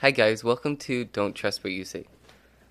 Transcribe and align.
Hi 0.00 0.12
guys, 0.12 0.44
welcome 0.44 0.76
to 0.76 1.06
Don't 1.06 1.34
Trust 1.34 1.64
What 1.64 1.72
You 1.72 1.84
See. 1.84 2.06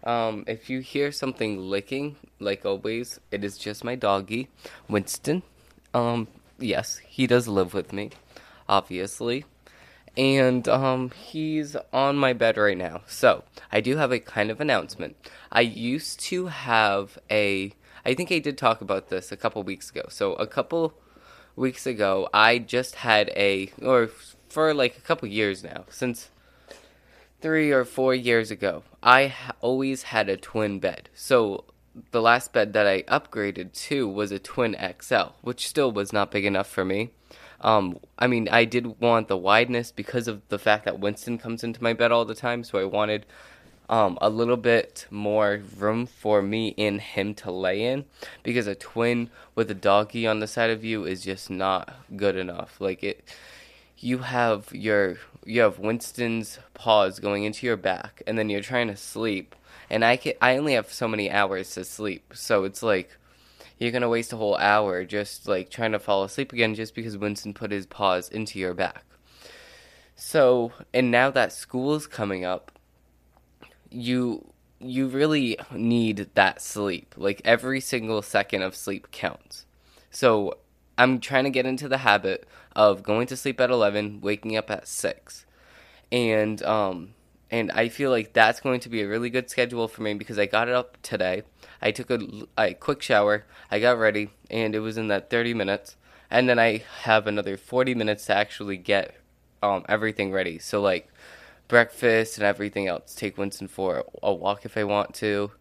Um, 0.05 0.45
if 0.48 0.70
you 0.70 0.80
hear 0.80 1.12
something 1.12 1.59
licking, 1.59 2.16
like 2.40 2.66
always, 2.66 3.20
it 3.31 3.44
is 3.44 3.58
just 3.58 3.84
my 3.84 3.95
doggy, 3.95 4.48
Winston. 4.88 5.44
Um, 5.94 6.30
yes, 6.58 6.99
he 6.99 7.27
does 7.27 7.49
live 7.49 7.73
with 7.73 7.91
me, 7.91 8.12
obviously. 8.70 9.44
And 10.16 10.70
um, 10.70 11.09
he's 11.09 11.76
on 11.91 12.16
my 12.16 12.32
bed 12.32 12.55
right 12.55 12.77
now. 12.77 13.02
So, 13.08 13.44
I 13.73 13.82
do 13.82 13.98
have 13.98 14.13
a 14.13 14.21
kind 14.21 14.49
of 14.49 14.62
announcement. 14.62 15.18
I 15.52 15.62
used 15.62 16.21
to 16.32 16.46
have 16.46 17.20
a 17.30 17.73
I 18.05 18.13
think 18.13 18.32
I 18.32 18.40
did 18.40 18.57
talk 18.57 18.80
about 18.80 19.09
this 19.09 19.34
a 19.34 19.38
couple 19.38 19.62
weeks 19.63 19.90
ago. 19.90 20.04
So, 20.07 20.35
a 20.35 20.48
couple 20.48 20.94
weeks 21.57 21.85
ago, 21.85 22.30
I 22.34 22.57
just 22.57 22.96
had 22.96 23.32
a 23.35 23.70
or 23.82 24.07
for 24.48 24.73
like 24.73 24.98
a 24.98 25.02
couple 25.02 25.27
years 25.27 25.62
now, 25.62 25.84
since 25.90 26.30
three 27.41 27.71
or 27.71 27.85
four 27.85 28.16
years 28.16 28.52
ago, 28.52 28.84
I 29.02 29.34
always 29.62 30.04
had 30.04 30.30
a 30.30 30.38
twin 30.38 30.80
bed. 30.80 31.10
So 31.13 31.66
the 32.12 32.21
last 32.21 32.54
bed 32.54 32.74
that 32.74 32.88
I 32.88 33.04
upgraded 33.04 33.74
to 33.88 34.07
was 34.07 34.32
a 34.32 34.40
twin 34.40 34.76
XL, 35.02 35.34
which 35.41 35.68
still 35.68 35.91
was 35.91 36.13
not 36.13 36.32
big 36.32 36.46
enough 36.46 36.68
for 36.68 36.85
me. 36.85 37.12
Um, 37.62 37.99
I 38.20 38.27
mean, 38.27 38.48
I 38.49 38.65
did 38.65 38.99
want 38.99 39.27
the 39.27 39.38
wideness 39.38 39.91
because 39.91 40.27
of 40.27 40.48
the 40.49 40.60
fact 40.60 40.85
that 40.85 40.99
Winston 40.99 41.38
comes 41.38 41.63
into 41.63 41.82
my 41.82 41.93
bed 41.93 42.12
all 42.12 42.26
the 42.26 42.35
time, 42.35 42.63
so 42.63 42.77
I 42.77 42.84
wanted 42.84 43.26
um, 43.90 44.18
a 44.21 44.30
little 44.30 44.58
bit 44.58 45.08
more 45.10 45.62
room 45.77 46.05
for 46.05 46.41
me 46.41 46.76
and 46.77 47.02
him 47.02 47.34
to 47.35 47.52
lay 47.52 47.84
in 47.84 48.05
because 48.43 48.68
a 48.68 48.76
twin 48.76 49.30
with 49.55 49.71
a 49.71 49.76
doggy 49.76 50.27
on 50.27 50.40
the 50.40 50.48
side 50.48 50.70
of 50.70 50.84
you 50.84 51.05
is 51.05 51.24
just 51.24 51.49
not 51.49 51.96
good 52.15 52.35
enough. 52.35 52.80
Like 52.80 53.04
it 53.04 53.27
you 53.99 54.20
have 54.20 54.71
your 54.74 55.18
you 55.48 55.62
have 55.62 55.79
Winston's 55.79 56.59
paws 56.73 57.20
going 57.20 57.45
into 57.45 57.65
your 57.65 57.77
back, 57.77 58.21
and 58.27 58.37
then 58.37 58.49
you're 58.49 58.62
trying 58.62 58.87
to 58.87 58.98
sleep. 58.98 59.55
And 59.90 60.03
I 60.03 60.17
can 60.17 60.34
I 60.41 60.57
only 60.57 60.73
have 60.73 60.91
so 60.91 61.07
many 61.07 61.31
hours 61.31 61.71
to 61.71 61.85
sleep, 61.85 62.34
so 62.35 62.65
it's 62.65 62.84
like 62.84 63.17
you're 63.77 63.91
gonna 63.91 64.09
waste 64.09 64.34
a 64.34 64.38
whole 64.38 64.57
hour 64.57 65.06
just 65.06 65.47
like 65.47 65.69
trying 65.69 65.94
to 65.94 66.00
fall 66.00 66.23
asleep 66.23 66.51
again 66.51 66.75
just 66.75 66.94
because 66.94 67.18
Winston 67.18 67.53
put 67.53 67.72
his 67.72 67.85
paws 67.85 68.29
into 68.29 68.59
your 68.59 68.73
back. 68.73 69.06
So, 70.16 70.73
and 70.94 71.12
now 71.12 71.31
that 71.31 71.53
school's 71.53 72.07
coming 72.07 72.44
up, 72.44 72.72
you 73.90 74.51
you 74.79 75.07
really 75.07 75.57
need 75.72 76.29
that 76.35 76.62
sleep. 76.62 77.16
Like 77.18 77.41
every 77.45 77.79
single 77.79 78.22
second 78.22 78.63
of 78.63 78.75
sleep 78.75 79.12
counts. 79.12 79.66
So, 80.12 80.57
I'm 80.97 81.19
trying 81.19 81.44
to 81.45 81.50
get 81.51 81.66
into 81.66 81.88
the 81.88 82.00
habit 82.00 82.47
of 82.78 83.03
going 83.03 83.28
to 83.28 83.36
sleep 83.36 83.59
at 83.59 83.70
11, 83.70 84.22
waking 84.22 84.56
up 84.56 84.72
at 84.72 84.88
6. 84.88 85.46
And 86.12 86.64
um 86.64 87.14
and 87.50 87.72
I 87.72 87.88
feel 87.88 88.12
like 88.12 88.34
that's 88.34 88.59
going 88.59 88.81
to 88.81 88.90
be 88.90 89.02
a 89.02 89.08
really 89.08 89.30
good 89.30 89.50
schedule 89.50 89.88
for 89.88 90.02
me 90.02 90.14
because 90.14 90.38
I 90.38 90.46
got 90.48 90.68
it 90.68 90.74
up 90.74 90.98
today. 91.02 91.44
I 91.82 91.92
took 91.92 92.12
a, 92.12 92.20
a 92.58 92.74
quick 92.74 93.02
shower, 93.02 93.46
I 93.72 93.80
got 93.80 93.98
ready, 93.98 94.32
and 94.50 94.76
it 94.76 94.80
was 94.80 94.98
in 94.98 95.08
that 95.08 95.30
30 95.30 95.54
minutes. 95.54 95.96
And 96.30 96.50
then 96.50 96.60
I 96.60 96.84
have 97.04 97.26
another 97.26 97.56
40 97.56 97.96
minutes 97.96 98.26
to 98.26 98.36
actually 98.36 98.76
get 98.76 99.16
um, 99.64 99.86
everything 99.88 100.34
ready. 100.34 100.60
So, 100.60 100.82
like 100.82 101.08
breakfast 101.70 102.38
and 102.38 102.46
everything 102.46 102.88
else. 102.88 103.16
Take 103.16 103.38
Winston 103.38 103.70
for 103.70 104.04
a 104.22 104.34
walk 104.34 104.66
if 104.66 104.76
I 104.76 104.84
want 104.84 105.14
to. 105.16 105.52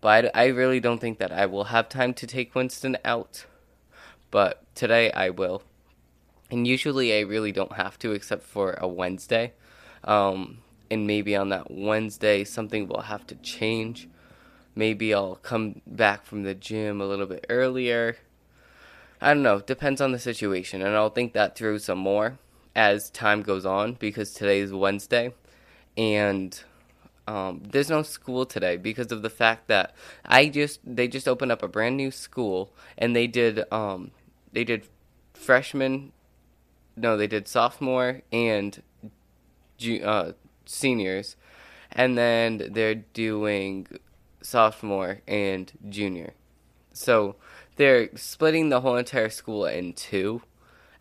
But 0.00 0.32
I, 0.34 0.46
I 0.46 0.46
really 0.46 0.80
don't 0.80 1.00
think 1.00 1.18
that 1.18 1.30
I 1.30 1.46
will 1.46 1.64
have 1.64 1.88
time 1.88 2.12
to 2.14 2.26
take 2.26 2.56
Winston 2.56 2.96
out 3.04 3.46
but 4.30 4.62
today 4.74 5.10
I 5.12 5.30
will. 5.30 5.62
And 6.50 6.66
usually 6.66 7.16
I 7.16 7.20
really 7.20 7.52
don't 7.52 7.72
have 7.72 7.98
to, 8.00 8.12
except 8.12 8.44
for 8.44 8.72
a 8.74 8.86
Wednesday. 8.86 9.52
Um, 10.04 10.58
and 10.90 11.06
maybe 11.06 11.34
on 11.34 11.48
that 11.48 11.70
Wednesday, 11.70 12.44
something 12.44 12.86
will 12.86 13.02
have 13.02 13.26
to 13.28 13.34
change. 13.36 14.08
Maybe 14.74 15.12
I'll 15.12 15.36
come 15.36 15.80
back 15.86 16.24
from 16.24 16.42
the 16.44 16.54
gym 16.54 17.00
a 17.00 17.06
little 17.06 17.26
bit 17.26 17.46
earlier. 17.48 18.18
I 19.20 19.34
don't 19.34 19.42
know, 19.42 19.60
depends 19.60 20.00
on 20.00 20.12
the 20.12 20.18
situation. 20.18 20.82
And 20.82 20.94
I'll 20.94 21.10
think 21.10 21.32
that 21.32 21.56
through 21.56 21.80
some 21.80 21.98
more 21.98 22.38
as 22.74 23.10
time 23.10 23.42
goes 23.42 23.64
on 23.64 23.94
because 23.94 24.32
today 24.32 24.60
is 24.60 24.72
Wednesday. 24.72 25.32
And 25.96 26.60
um, 27.26 27.62
there's 27.70 27.90
no 27.90 28.02
school 28.02 28.46
today 28.46 28.76
because 28.76 29.10
of 29.10 29.22
the 29.22 29.30
fact 29.30 29.66
that 29.68 29.94
I 30.24 30.48
just 30.48 30.80
they 30.84 31.08
just 31.08 31.26
opened 31.26 31.50
up 31.50 31.62
a 31.62 31.68
brand 31.68 31.96
new 31.96 32.10
school 32.10 32.72
and 32.96 33.16
they 33.16 33.26
did 33.26 33.64
um, 33.72 34.12
they 34.52 34.62
did 34.62 34.86
freshman, 35.34 36.12
no, 36.96 37.16
they 37.16 37.26
did 37.26 37.46
sophomore 37.46 38.22
and 38.32 38.82
uh, 40.02 40.32
seniors, 40.64 41.36
and 41.92 42.16
then 42.16 42.70
they're 42.72 42.94
doing 42.94 43.86
sophomore 44.40 45.20
and 45.26 45.72
junior. 45.88 46.32
So 46.92 47.36
they're 47.76 48.08
splitting 48.16 48.70
the 48.70 48.80
whole 48.80 48.96
entire 48.96 49.28
school 49.28 49.66
in 49.66 49.92
two 49.92 50.42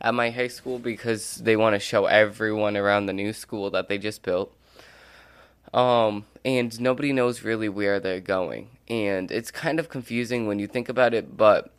at 0.02 0.14
my 0.14 0.30
high 0.30 0.50
school 0.50 0.78
because 0.78 1.36
they 1.36 1.56
want 1.56 1.74
to 1.74 1.80
show 1.80 2.06
everyone 2.06 2.76
around 2.76 3.06
the 3.06 3.14
new 3.14 3.32
school 3.32 3.70
that 3.72 3.88
they 3.88 3.98
just 3.98 4.22
built. 4.22 4.54
Um, 5.74 6.26
and 6.44 6.80
nobody 6.80 7.12
knows 7.12 7.44
really 7.44 7.70
where 7.70 8.00
they're 8.00 8.20
going. 8.20 8.70
And 8.88 9.32
it's 9.32 9.52
kind 9.52 9.80
of 9.80 9.90
confusing 9.90 10.48
when 10.48 10.60
you 10.60 10.68
think 10.68 10.90
about 10.90 11.14
it, 11.14 11.36
but 11.38 11.72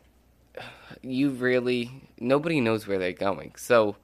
you 1.01 1.29
really 1.29 2.09
nobody 2.19 2.59
knows 2.59 2.87
where 2.87 2.97
they're 2.97 3.13
going. 3.13 3.53
So 3.55 3.95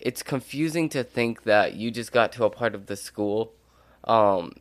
it's 0.00 0.22
confusing 0.22 0.88
to 0.88 1.02
think 1.02 1.44
that 1.44 1.74
you 1.74 1.90
just 1.90 2.12
got 2.12 2.32
to 2.32 2.44
a 2.44 2.50
part 2.50 2.74
of 2.74 2.86
the 2.86 2.96
school 2.96 3.52
um 4.04 4.54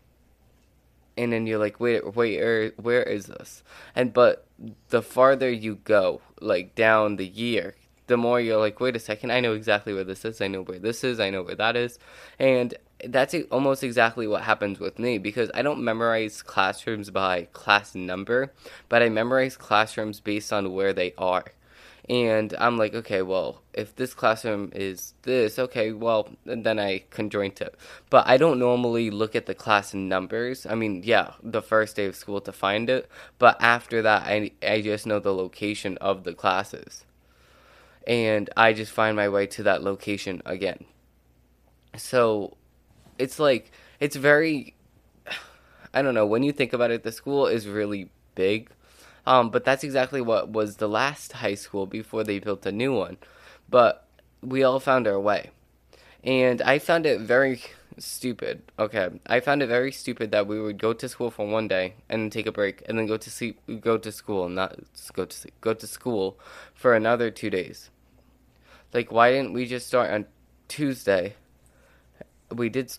and 1.18 1.34
then 1.34 1.48
you're 1.48 1.60
like 1.60 1.80
wait 1.80 2.16
wait 2.16 2.40
where, 2.40 2.70
where 2.78 3.04
is 3.04 3.26
this? 3.26 3.64
And 3.96 4.14
but 4.14 4.46
the 4.90 5.02
farther 5.02 5.50
you 5.50 5.76
go 5.84 6.22
like 6.40 6.76
down 6.76 7.16
the 7.16 7.28
year 7.28 7.76
the 8.08 8.18
more 8.18 8.40
you're 8.40 8.60
like 8.60 8.80
wait 8.80 8.96
a 8.96 9.00
second 9.00 9.32
i 9.32 9.40
know 9.40 9.54
exactly 9.54 9.94
where 9.94 10.04
this 10.04 10.26
is. 10.26 10.42
I 10.42 10.48
know 10.48 10.62
where 10.62 10.80
this 10.80 11.04
is. 11.04 11.20
I 11.20 11.30
know 11.30 11.44
where 11.44 11.56
that 11.56 11.76
is. 11.76 12.00
And 12.40 12.76
that's 13.06 13.36
almost 13.52 13.84
exactly 13.84 14.28
what 14.28 14.44
happens 14.44 14.80
with 14.80 14.98
me 14.98 15.18
because 15.18 15.52
I 15.54 15.62
don't 15.62 15.84
memorize 15.84 16.42
classrooms 16.42 17.10
by 17.10 17.48
class 17.54 17.94
number, 17.94 18.54
but 18.90 19.04
I 19.04 19.10
memorize 19.10 19.56
classrooms 19.56 20.20
based 20.20 20.52
on 20.52 20.74
where 20.74 20.94
they 20.94 21.14
are. 21.18 21.46
And 22.10 22.56
I'm 22.58 22.78
like, 22.78 22.94
okay, 22.96 23.22
well, 23.22 23.62
if 23.74 23.96
this 23.96 24.14
classroom 24.14 24.72
is 24.74 25.14
this, 25.24 25.60
okay, 25.60 25.92
well, 25.92 26.30
then 26.46 26.80
I 26.80 27.04
conjoint 27.10 27.60
it. 27.60 27.76
But 28.10 28.26
I 28.28 28.38
don't 28.38 28.60
normally 28.60 29.12
look 29.12 29.36
at 29.36 29.46
the 29.46 29.54
class 29.54 29.94
numbers. 29.94 30.66
I 30.66 30.76
mean, 30.76 31.02
yeah, 31.04 31.34
the 31.44 31.62
first 31.62 31.98
day 31.98 32.06
of 32.06 32.16
school 32.16 32.40
to 32.42 32.54
find 32.54 32.90
it, 32.90 33.10
but 33.40 33.62
after 33.62 34.02
that, 34.04 34.24
I, 34.24 34.52
I 34.64 34.82
just 34.82 35.06
know 35.06 35.20
the 35.20 35.34
location 35.34 35.98
of 35.98 36.24
the 36.24 36.34
classes. 36.34 37.04
And 38.06 38.50
I 38.56 38.72
just 38.72 38.94
find 38.94 39.18
my 39.18 39.28
way 39.28 39.46
to 39.48 39.64
that 39.64 39.84
location 39.84 40.42
again. 40.46 40.86
So 41.98 42.56
it's 43.18 43.38
like 43.38 43.72
it's 44.00 44.16
very 44.16 44.76
I 45.94 46.02
don't 46.02 46.14
know, 46.14 46.26
when 46.26 46.44
you 46.44 46.54
think 46.54 46.72
about 46.72 46.92
it, 46.92 47.04
the 47.04 47.12
school 47.12 47.48
is 47.48 47.68
really 47.68 48.10
big. 48.36 48.70
Um, 49.28 49.50
but 49.50 49.66
that's 49.66 49.84
exactly 49.84 50.22
what 50.22 50.50
was 50.50 50.78
the 50.78 50.88
last 50.88 51.34
high 51.34 51.56
school 51.56 51.86
before 51.86 52.24
they 52.24 52.40
built 52.40 52.66
a 52.66 52.72
new 52.72 52.94
one. 52.94 53.18
But 53.70 54.08
we 54.42 54.64
all 54.64 54.80
found 54.80 55.08
our 55.08 55.20
way. 55.20 55.52
And 56.24 56.62
I 56.62 56.80
found 56.80 57.06
it 57.06 57.20
very 57.20 57.62
stupid. 57.98 58.64
Okay, 58.80 59.10
I 59.26 59.40
found 59.42 59.62
it 59.62 59.68
very 59.68 59.92
stupid 59.92 60.32
that 60.32 60.48
we 60.48 60.62
would 60.62 60.78
go 60.78 60.94
to 60.94 61.10
school 61.10 61.30
for 61.30 61.46
one 61.46 61.68
day 61.68 61.96
and 62.10 62.22
then 62.24 62.30
take 62.30 62.48
a 62.48 62.52
break 62.52 62.84
and 62.88 62.98
then 62.98 63.06
go 63.06 63.18
to 63.18 63.30
sleep, 63.30 63.60
go 63.82 63.98
to 63.98 64.12
school, 64.12 64.48
not 64.48 64.80
go 65.12 65.26
to 65.26 65.36
sleep, 65.36 65.54
go 65.62 65.74
to 65.74 65.88
school 65.88 66.40
for 66.74 66.96
another 66.96 67.30
two 67.30 67.50
days. 67.50 67.90
Like, 68.94 69.12
why 69.12 69.32
didn't 69.32 69.54
we 69.54 69.66
just 69.66 69.88
start 69.88 70.10
on 70.10 70.26
Tuesday 70.70 71.36
we 72.54 72.70
did 72.70 72.92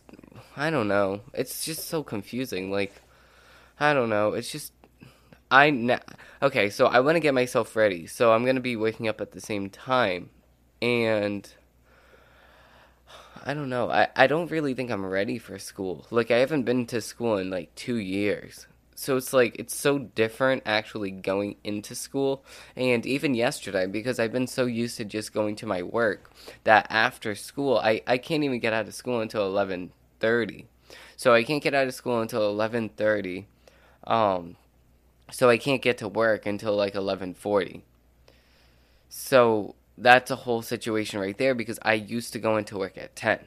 i 0.57 0.71
don't 0.71 0.89
know 0.89 1.21
it's 1.33 1.65
just 1.65 1.89
so 1.89 2.03
confusing 2.03 2.71
like 2.71 2.93
i 3.81 3.95
don't 3.95 4.11
know 4.11 4.35
it's 4.35 4.53
just 4.53 4.73
i 5.51 5.71
na- 5.71 5.99
okay 6.43 6.69
so 6.71 6.87
i 6.87 7.01
want 7.01 7.17
to 7.17 7.21
get 7.21 7.35
myself 7.35 7.75
ready 7.77 8.07
so 8.07 8.33
i'm 8.33 8.45
to 8.45 8.61
be 8.61 8.77
waking 8.77 9.09
up 9.09 9.21
at 9.21 9.33
the 9.33 9.41
same 9.41 9.69
time 9.71 10.31
and 10.81 11.55
I 13.45 13.55
don't 13.55 13.71
know. 13.71 13.91
I, 13.91 14.09
I 14.15 14.27
don't 14.27 14.51
really 14.51 14.75
think 14.75 14.91
I'm 14.91 15.07
ready 15.07 15.39
for 15.39 15.59
school. 15.59 16.07
Like, 16.11 16.31
I 16.31 16.37
haven't 16.39 16.65
been 16.65 16.85
to 16.87 17.01
school 17.01 17.39
in 17.39 17.49
like 17.49 17.75
two 17.75 17.97
years. 17.97 18.67
So 18.95 19.17
it's 19.17 19.33
like, 19.33 19.57
it's 19.59 19.75
so 19.75 19.99
different 19.99 20.65
actually 20.67 21.13
going 21.13 21.57
into 21.63 21.95
school. 21.95 22.45
And 22.77 23.07
even 23.07 23.35
yesterday, 23.35 23.87
because 23.87 24.19
I've 24.19 24.33
been 24.33 24.49
so 24.49 24.67
used 24.67 24.97
to 24.97 25.05
just 25.05 25.33
going 25.33 25.57
to 25.57 25.67
my 25.67 25.83
work, 25.83 26.31
that 26.65 26.89
after 26.91 27.35
school, 27.35 27.79
I, 27.79 28.03
I 28.07 28.19
can't 28.19 28.45
even 28.45 28.59
get 28.59 28.73
out 28.73 28.89
of 28.89 28.95
school 28.95 29.21
until 29.21 29.51
11.30. 29.51 30.65
So 31.17 31.33
I 31.33 31.43
can't 31.43 31.63
get 31.63 31.75
out 31.75 31.87
of 31.87 31.95
school 31.95 32.21
until 32.21 32.55
11.30. 32.55 33.45
Um, 34.05 34.57
so 35.31 35.49
I 35.49 35.59
can't 35.59 35.83
get 35.83 35.99
to 35.99 36.09
work 36.09 36.47
until 36.47 36.75
like 36.75 36.95
11.40. 36.95 37.83
So 39.09 39.75
that's 39.97 40.31
a 40.31 40.37
whole 40.37 40.63
situation 40.63 41.19
right 41.21 41.37
there 41.37 41.55
because 41.55 41.79
I 41.83 41.95
used 41.95 42.33
to 42.33 42.39
go 42.39 42.57
into 42.57 42.79
work 42.79 42.97
at 42.97 43.17
10. 43.17 43.41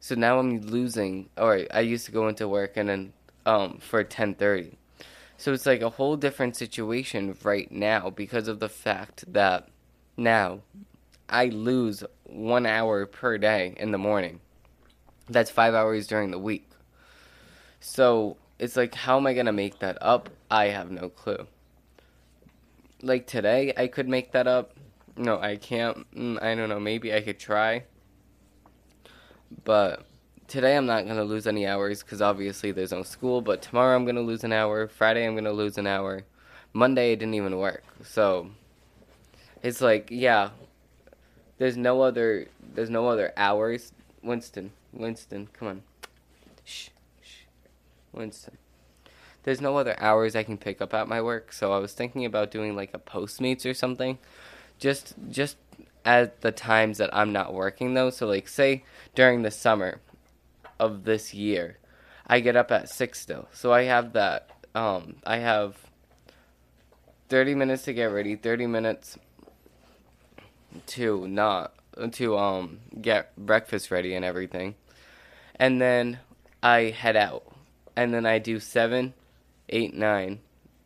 So 0.00 0.14
now 0.14 0.38
I'm 0.38 0.60
losing 0.60 1.30
or 1.36 1.66
I 1.72 1.80
used 1.80 2.06
to 2.06 2.12
go 2.12 2.28
into 2.28 2.46
work 2.46 2.76
and 2.76 2.88
then 2.88 3.12
um 3.46 3.78
for 3.78 4.04
10:30. 4.04 4.76
So 5.36 5.52
it's 5.52 5.66
like 5.66 5.82
a 5.82 5.90
whole 5.90 6.16
different 6.16 6.56
situation 6.56 7.36
right 7.42 7.70
now 7.70 8.10
because 8.10 8.48
of 8.48 8.60
the 8.60 8.68
fact 8.68 9.24
that 9.32 9.68
now 10.16 10.60
I 11.28 11.46
lose 11.46 12.04
1 12.24 12.66
hour 12.66 13.06
per 13.06 13.38
day 13.38 13.74
in 13.78 13.92
the 13.92 13.98
morning. 13.98 14.40
That's 15.28 15.50
5 15.50 15.74
hours 15.74 16.06
during 16.06 16.30
the 16.30 16.38
week. 16.38 16.68
So 17.80 18.36
it's 18.58 18.76
like 18.76 18.94
how 18.94 19.16
am 19.16 19.26
I 19.26 19.34
going 19.34 19.46
to 19.46 19.52
make 19.52 19.78
that 19.78 19.98
up? 20.00 20.30
I 20.50 20.66
have 20.66 20.90
no 20.90 21.08
clue. 21.08 21.46
Like 23.02 23.26
today 23.26 23.72
I 23.76 23.86
could 23.86 24.08
make 24.08 24.32
that 24.32 24.46
up 24.46 24.72
no, 25.18 25.40
I 25.40 25.56
can't. 25.56 26.08
Mm, 26.14 26.40
I 26.40 26.54
don't 26.54 26.68
know. 26.68 26.78
Maybe 26.78 27.12
I 27.12 27.20
could 27.20 27.40
try. 27.40 27.84
But 29.64 30.06
today 30.46 30.76
I'm 30.76 30.86
not 30.86 31.04
going 31.04 31.16
to 31.16 31.24
lose 31.24 31.46
any 31.46 31.66
hours 31.66 32.02
because 32.02 32.22
obviously 32.22 32.70
there's 32.70 32.92
no 32.92 33.02
school. 33.02 33.40
But 33.40 33.60
tomorrow 33.60 33.96
I'm 33.96 34.04
going 34.04 34.14
to 34.14 34.22
lose 34.22 34.44
an 34.44 34.52
hour. 34.52 34.86
Friday 34.86 35.26
I'm 35.26 35.34
going 35.34 35.44
to 35.44 35.52
lose 35.52 35.76
an 35.76 35.88
hour. 35.88 36.22
Monday 36.72 37.12
it 37.12 37.16
didn't 37.16 37.34
even 37.34 37.58
work. 37.58 37.82
So 38.04 38.50
it's 39.62 39.80
like, 39.80 40.08
yeah, 40.10 40.50
there's 41.58 41.76
no 41.76 42.02
other 42.02 42.46
there's 42.74 42.90
no 42.90 43.08
other 43.08 43.32
hours. 43.36 43.92
Winston, 44.22 44.70
Winston, 44.92 45.48
come 45.52 45.68
on. 45.68 45.82
Shh, 46.64 46.90
shh. 47.20 47.42
Winston. 48.12 48.56
There's 49.44 49.60
no 49.60 49.76
other 49.76 49.98
hours 49.98 50.36
I 50.36 50.42
can 50.42 50.58
pick 50.58 50.80
up 50.82 50.92
at 50.92 51.08
my 51.08 51.22
work, 51.22 51.52
so 51.52 51.72
I 51.72 51.78
was 51.78 51.92
thinking 51.92 52.24
about 52.24 52.50
doing 52.50 52.76
like 52.76 52.90
a 52.92 52.98
Postmates 52.98 53.68
or 53.68 53.74
something 53.74 54.18
just 54.78 55.14
just 55.30 55.56
at 56.04 56.40
the 56.40 56.52
times 56.52 56.98
that 56.98 57.14
I'm 57.14 57.32
not 57.32 57.52
working 57.52 57.94
though. 57.94 58.10
So 58.10 58.26
like 58.26 58.48
say 58.48 58.84
during 59.14 59.42
the 59.42 59.50
summer 59.50 60.00
of 60.78 61.04
this 61.04 61.34
year, 61.34 61.78
I 62.26 62.40
get 62.40 62.56
up 62.56 62.70
at 62.70 62.88
six 62.88 63.20
still. 63.20 63.48
So 63.52 63.72
I 63.72 63.84
have 63.84 64.12
that. 64.12 64.50
Um, 64.74 65.16
I 65.24 65.38
have 65.38 65.76
thirty 67.28 67.54
minutes 67.54 67.84
to 67.84 67.92
get 67.92 68.06
ready, 68.06 68.36
thirty 68.36 68.66
minutes 68.66 69.18
to 70.86 71.26
not 71.26 71.74
to 72.12 72.36
um 72.36 72.80
get 73.00 73.34
breakfast 73.36 73.90
ready 73.90 74.14
and 74.14 74.24
everything, 74.24 74.74
and 75.56 75.80
then 75.80 76.20
I 76.62 76.94
head 76.96 77.16
out, 77.16 77.44
and 77.96 78.14
then 78.14 78.24
I 78.26 78.38
do 78.38 78.60
seven, 78.60 79.14
eight, 79.68 79.94
nine. 79.94 80.40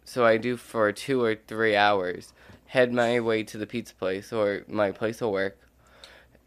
So 0.05 0.25
I 0.25 0.37
do 0.37 0.57
for 0.57 0.91
two 0.93 1.23
or 1.23 1.35
three 1.35 1.77
hours 1.77 2.33
head 2.73 2.91
my 2.91 3.21
way 3.21 3.43
to 3.43 3.59
the 3.59 3.67
pizza 3.67 3.95
place 3.95 4.33
or 4.33 4.65
my 4.67 4.91
place 4.91 5.21
of 5.21 5.31
work, 5.31 5.59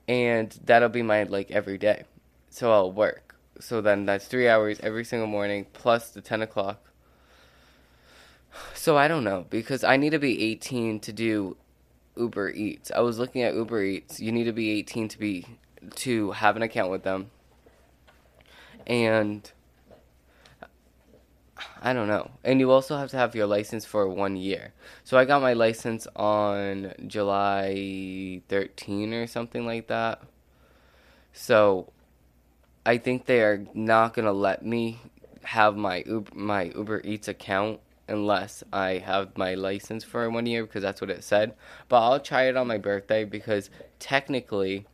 and 0.08 0.60
that'll 0.66 0.90
be 0.90 1.04
my 1.04 1.22
like 1.24 1.52
every 1.52 1.78
day. 1.78 2.04
So 2.50 2.72
I'll 2.72 2.92
work. 2.92 3.36
So 3.60 3.80
then 3.80 4.06
that's 4.06 4.26
three 4.26 4.50
hours 4.50 4.80
every 4.82 5.06
single 5.06 5.28
morning 5.28 5.68
plus 5.74 6.10
the 6.10 6.22
ten 6.22 6.42
o'clock. 6.42 6.92
So 8.74 8.98
I 8.98 9.08
don't 9.08 9.24
know 9.24 9.46
because 9.50 9.84
I 9.84 9.98
need 9.98 10.12
to 10.12 10.20
be 10.20 10.42
18 10.52 11.00
to 11.02 11.14
do 11.14 11.58
Uber 12.16 12.52
Eats. 12.52 12.90
I 12.90 13.02
was 13.02 13.20
looking 13.20 13.44
at 13.44 13.54
Uber 13.54 13.84
Eats. 13.84 14.20
You 14.20 14.32
need 14.32 14.46
to 14.46 14.54
be 14.54 14.72
18 14.72 15.10
to 15.10 15.20
be 15.20 15.46
to 15.96 16.32
have 16.32 16.56
an 16.56 16.62
account 16.62 16.90
with 16.90 17.04
them. 17.04 17.30
And 18.88 19.52
I 21.82 21.94
don't 21.94 22.08
know. 22.08 22.32
And 22.44 22.60
you 22.60 22.72
also 22.72 22.98
have 22.98 23.12
to 23.12 23.18
have 23.18 23.36
your 23.36 23.48
license 23.48 23.86
for 23.86 24.08
one 24.08 24.36
year. 24.36 24.74
So 25.04 25.18
I 25.18 25.26
got 25.26 25.42
my 25.42 25.54
license 25.54 26.08
on 26.16 26.94
July 27.08 28.42
13 28.50 29.14
or 29.14 29.28
something 29.28 29.66
like 29.66 29.88
that. 29.88 30.22
So 31.34 31.92
I 32.86 32.98
think 32.98 33.26
they 33.26 33.42
are 33.42 33.66
not 33.74 34.14
going 34.14 34.26
to 34.26 34.32
let 34.32 34.66
me 34.66 35.00
have 35.44 35.76
my 35.76 36.04
Uber, 36.06 36.32
my 36.36 36.64
Uber 36.76 37.02
Eats 37.04 37.28
account 37.28 37.80
unless 38.08 38.64
I 38.72 38.98
have 39.00 39.38
my 39.38 39.56
license 39.56 40.04
for 40.04 40.30
one 40.30 40.46
year 40.46 40.66
because 40.66 40.84
that's 40.84 41.02
what 41.02 41.10
it 41.10 41.24
said. 41.24 41.54
But 41.90 42.02
I'll 42.02 42.20
try 42.20 42.44
it 42.44 42.58
on 42.58 42.68
my 42.68 42.78
birthday 42.78 43.26
because 43.26 43.70
technically 44.00 44.86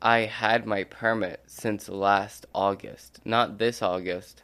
I 0.00 0.20
had 0.20 0.66
my 0.66 0.84
permit 0.84 1.42
since 1.46 1.88
last 1.88 2.46
August, 2.54 3.20
not 3.24 3.58
this 3.58 3.82
August 3.82 4.42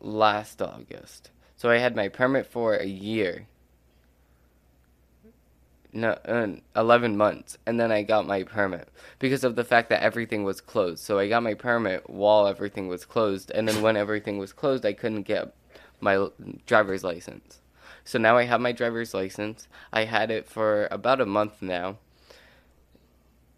last 0.00 0.60
August. 0.62 1.30
So 1.56 1.70
I 1.70 1.78
had 1.78 1.96
my 1.96 2.08
permit 2.08 2.46
for 2.46 2.74
a 2.74 2.86
year. 2.86 3.46
No, 5.92 6.10
uh, 6.26 6.48
11 6.76 7.16
months. 7.16 7.56
And 7.64 7.80
then 7.80 7.90
I 7.90 8.02
got 8.02 8.26
my 8.26 8.42
permit 8.42 8.88
because 9.18 9.44
of 9.44 9.56
the 9.56 9.64
fact 9.64 9.88
that 9.88 10.02
everything 10.02 10.44
was 10.44 10.60
closed. 10.60 11.02
So 11.02 11.18
I 11.18 11.28
got 11.28 11.42
my 11.42 11.54
permit 11.54 12.10
while 12.10 12.46
everything 12.46 12.88
was 12.88 13.06
closed. 13.06 13.50
And 13.50 13.66
then 13.66 13.80
when 13.80 13.96
everything 13.96 14.36
was 14.36 14.52
closed, 14.52 14.84
I 14.84 14.92
couldn't 14.92 15.22
get 15.22 15.54
my 16.00 16.28
driver's 16.66 17.02
license. 17.02 17.60
So 18.04 18.18
now 18.18 18.36
I 18.36 18.44
have 18.44 18.60
my 18.60 18.72
driver's 18.72 19.14
license. 19.14 19.66
I 19.92 20.04
had 20.04 20.30
it 20.30 20.46
for 20.46 20.86
about 20.90 21.20
a 21.20 21.26
month 21.26 21.62
now. 21.62 21.96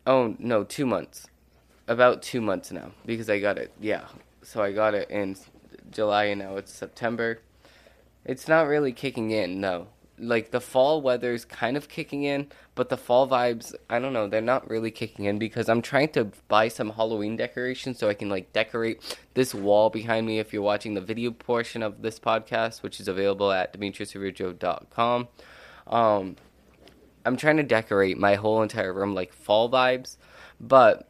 Oh, 0.07 0.37
no, 0.39 0.65
two 0.65 0.87
months. 0.87 1.27
About 1.89 2.23
two 2.23 2.41
months 2.41 2.71
now 2.71 2.93
because 3.05 3.29
I 3.29 3.41
got 3.41 3.59
it. 3.59 3.73
Yeah. 3.81 4.07
So 4.43 4.63
I 4.63 4.73
got 4.73 4.95
it 4.95 5.11
in 5.11 5.37
July 5.91 6.25
and 6.25 6.41
now 6.41 6.57
it's 6.57 6.73
September. 6.73 7.41
It's 8.25 8.49
not 8.49 8.67
really 8.67 8.93
kicking 8.93 9.31
in, 9.31 9.61
no. 9.61 9.89
Like 10.19 10.51
the 10.51 10.61
fall 10.61 11.01
weather's 11.01 11.45
kind 11.45 11.77
of 11.77 11.89
kicking 11.89 12.25
in, 12.25 12.49
but 12.75 12.89
the 12.89 12.97
fall 12.97 13.29
vibes, 13.29 13.75
I 13.89 13.99
don't 13.99 14.13
know, 14.13 14.27
they're 14.27 14.41
not 14.41 14.69
really 14.69 14.91
kicking 14.91 15.27
in 15.27 15.39
because 15.39 15.69
I'm 15.69 15.81
trying 15.81 16.09
to 16.11 16.33
buy 16.49 16.69
some 16.69 16.91
Halloween 16.91 17.37
decorations 17.37 17.99
so 17.99 18.09
I 18.09 18.15
can 18.15 18.29
like 18.29 18.53
decorate 18.53 19.19
this 19.35 19.55
wall 19.55 19.91
behind 19.91 20.27
me 20.27 20.41
if 20.41 20.53
you're 20.53 20.63
watching 20.63 20.95
the 20.95 21.01
video 21.01 21.31
portion 21.31 21.83
of 21.83 22.03
this 22.03 22.19
podcast, 22.19 22.83
which 22.83 22.99
is 22.99 23.07
available 23.07 23.53
at 23.53 23.73
dimitrisarujo.com. 23.79 25.29
Um, 25.87 26.37
I'm 27.25 27.37
trying 27.37 27.59
to 27.59 27.63
decorate 27.63 28.19
my 28.19 28.35
whole 28.35 28.63
entire 28.63 28.93
room 28.93 29.15
like 29.15 29.33
fall 29.33 29.71
vibes, 29.71 30.17
but 30.61 31.08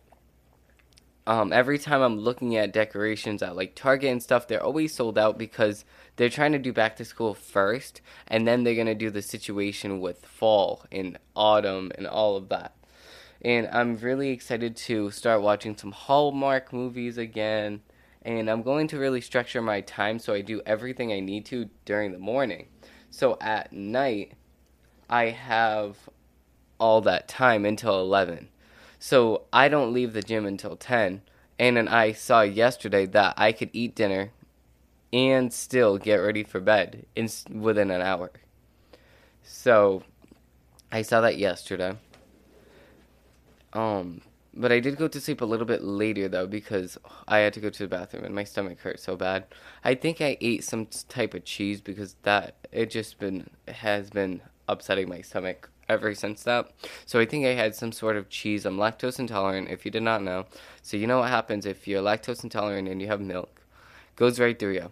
um, 1.28 1.52
every 1.52 1.78
time 1.78 2.00
I'm 2.00 2.18
looking 2.18 2.56
at 2.56 2.72
decorations 2.72 3.42
at 3.42 3.54
like 3.54 3.74
Target 3.74 4.10
and 4.10 4.22
stuff, 4.22 4.48
they're 4.48 4.62
always 4.62 4.94
sold 4.94 5.18
out 5.18 5.36
because 5.36 5.84
they're 6.16 6.30
trying 6.30 6.52
to 6.52 6.58
do 6.58 6.72
back 6.72 6.96
to 6.96 7.04
school 7.04 7.34
first, 7.34 8.00
and 8.26 8.48
then 8.48 8.64
they're 8.64 8.74
gonna 8.74 8.94
do 8.94 9.10
the 9.10 9.20
situation 9.20 10.00
with 10.00 10.24
fall 10.24 10.86
and 10.90 11.18
autumn 11.36 11.92
and 11.96 12.06
all 12.06 12.36
of 12.36 12.48
that. 12.48 12.74
And 13.42 13.68
I'm 13.70 13.98
really 13.98 14.30
excited 14.30 14.74
to 14.76 15.10
start 15.10 15.42
watching 15.42 15.76
some 15.76 15.92
Hallmark 15.92 16.72
movies 16.72 17.18
again. 17.18 17.82
And 18.22 18.50
I'm 18.50 18.62
going 18.62 18.88
to 18.88 18.98
really 18.98 19.20
structure 19.20 19.62
my 19.62 19.82
time 19.82 20.18
so 20.18 20.32
I 20.32 20.40
do 20.40 20.62
everything 20.66 21.12
I 21.12 21.20
need 21.20 21.44
to 21.46 21.68
during 21.84 22.10
the 22.12 22.18
morning. 22.18 22.66
So 23.10 23.36
at 23.40 23.72
night, 23.72 24.32
I 25.08 25.26
have 25.26 25.96
all 26.80 27.00
that 27.02 27.28
time 27.28 27.64
until 27.64 28.00
11 28.00 28.48
so 28.98 29.42
I 29.52 29.68
don't 29.68 29.92
leave 29.92 30.12
the 30.12 30.22
gym 30.22 30.46
until 30.46 30.76
10. 30.76 31.22
And 31.58 31.76
then 31.76 31.88
I 31.88 32.12
saw 32.12 32.42
yesterday 32.42 33.06
that 33.06 33.34
I 33.36 33.52
could 33.52 33.70
eat 33.72 33.94
dinner 33.94 34.30
and 35.12 35.52
still 35.52 35.98
get 35.98 36.16
ready 36.16 36.44
for 36.44 36.60
bed 36.60 37.06
in 37.16 37.28
within 37.50 37.90
an 37.90 38.02
hour. 38.02 38.30
So 39.42 40.02
I 40.92 41.02
saw 41.02 41.20
that 41.22 41.38
yesterday. 41.38 41.96
Um, 43.72 44.22
but 44.54 44.72
I 44.72 44.80
did 44.80 44.96
go 44.96 45.08
to 45.08 45.20
sleep 45.20 45.40
a 45.40 45.44
little 45.44 45.66
bit 45.66 45.82
later 45.82 46.28
though 46.28 46.46
because 46.46 46.98
I 47.26 47.38
had 47.38 47.52
to 47.54 47.60
go 47.60 47.70
to 47.70 47.78
the 47.78 47.88
bathroom 47.88 48.24
and 48.24 48.34
my 48.34 48.44
stomach 48.44 48.80
hurt 48.80 49.00
so 49.00 49.16
bad. 49.16 49.46
I 49.84 49.94
think 49.94 50.20
I 50.20 50.36
ate 50.40 50.64
some 50.64 50.86
type 51.08 51.34
of 51.34 51.44
cheese 51.44 51.80
because 51.80 52.16
that 52.22 52.56
it 52.72 52.90
just 52.90 53.18
been 53.18 53.50
has 53.68 54.10
been 54.10 54.42
upsetting 54.68 55.08
my 55.08 55.20
stomach 55.20 55.70
ever 55.88 56.14
since 56.14 56.42
that. 56.44 56.70
So 57.06 57.18
I 57.18 57.26
think 57.26 57.46
I 57.46 57.54
had 57.54 57.74
some 57.74 57.92
sort 57.92 58.16
of 58.16 58.28
cheese. 58.28 58.64
I'm 58.64 58.76
lactose 58.76 59.18
intolerant, 59.18 59.70
if 59.70 59.84
you 59.84 59.90
did 59.90 60.02
not 60.02 60.22
know. 60.22 60.46
So 60.82 60.96
you 60.96 61.06
know 61.06 61.20
what 61.20 61.30
happens 61.30 61.66
if 61.66 61.88
you're 61.88 62.02
lactose 62.02 62.44
intolerant 62.44 62.88
and 62.88 63.00
you 63.00 63.08
have 63.08 63.20
milk. 63.20 63.62
Goes 64.16 64.40
right 64.40 64.58
through 64.58 64.74
you. 64.74 64.90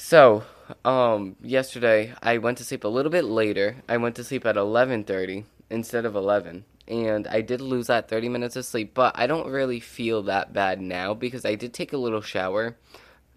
So, 0.00 0.44
um, 0.84 1.34
yesterday 1.42 2.14
I 2.22 2.38
went 2.38 2.58
to 2.58 2.64
sleep 2.64 2.84
a 2.84 2.88
little 2.88 3.10
bit 3.10 3.24
later. 3.24 3.82
I 3.88 3.96
went 3.96 4.14
to 4.14 4.24
sleep 4.24 4.46
at 4.46 4.56
11:30 4.56 5.44
instead 5.70 6.06
of 6.06 6.14
11, 6.14 6.64
and 6.86 7.26
I 7.26 7.40
did 7.40 7.60
lose 7.60 7.88
that 7.88 8.08
30 8.08 8.28
minutes 8.28 8.54
of 8.54 8.64
sleep, 8.64 8.94
but 8.94 9.18
I 9.18 9.26
don't 9.26 9.50
really 9.50 9.80
feel 9.80 10.22
that 10.22 10.52
bad 10.52 10.80
now 10.80 11.14
because 11.14 11.44
I 11.44 11.56
did 11.56 11.74
take 11.74 11.92
a 11.92 11.98
little 11.98 12.22
shower. 12.22 12.76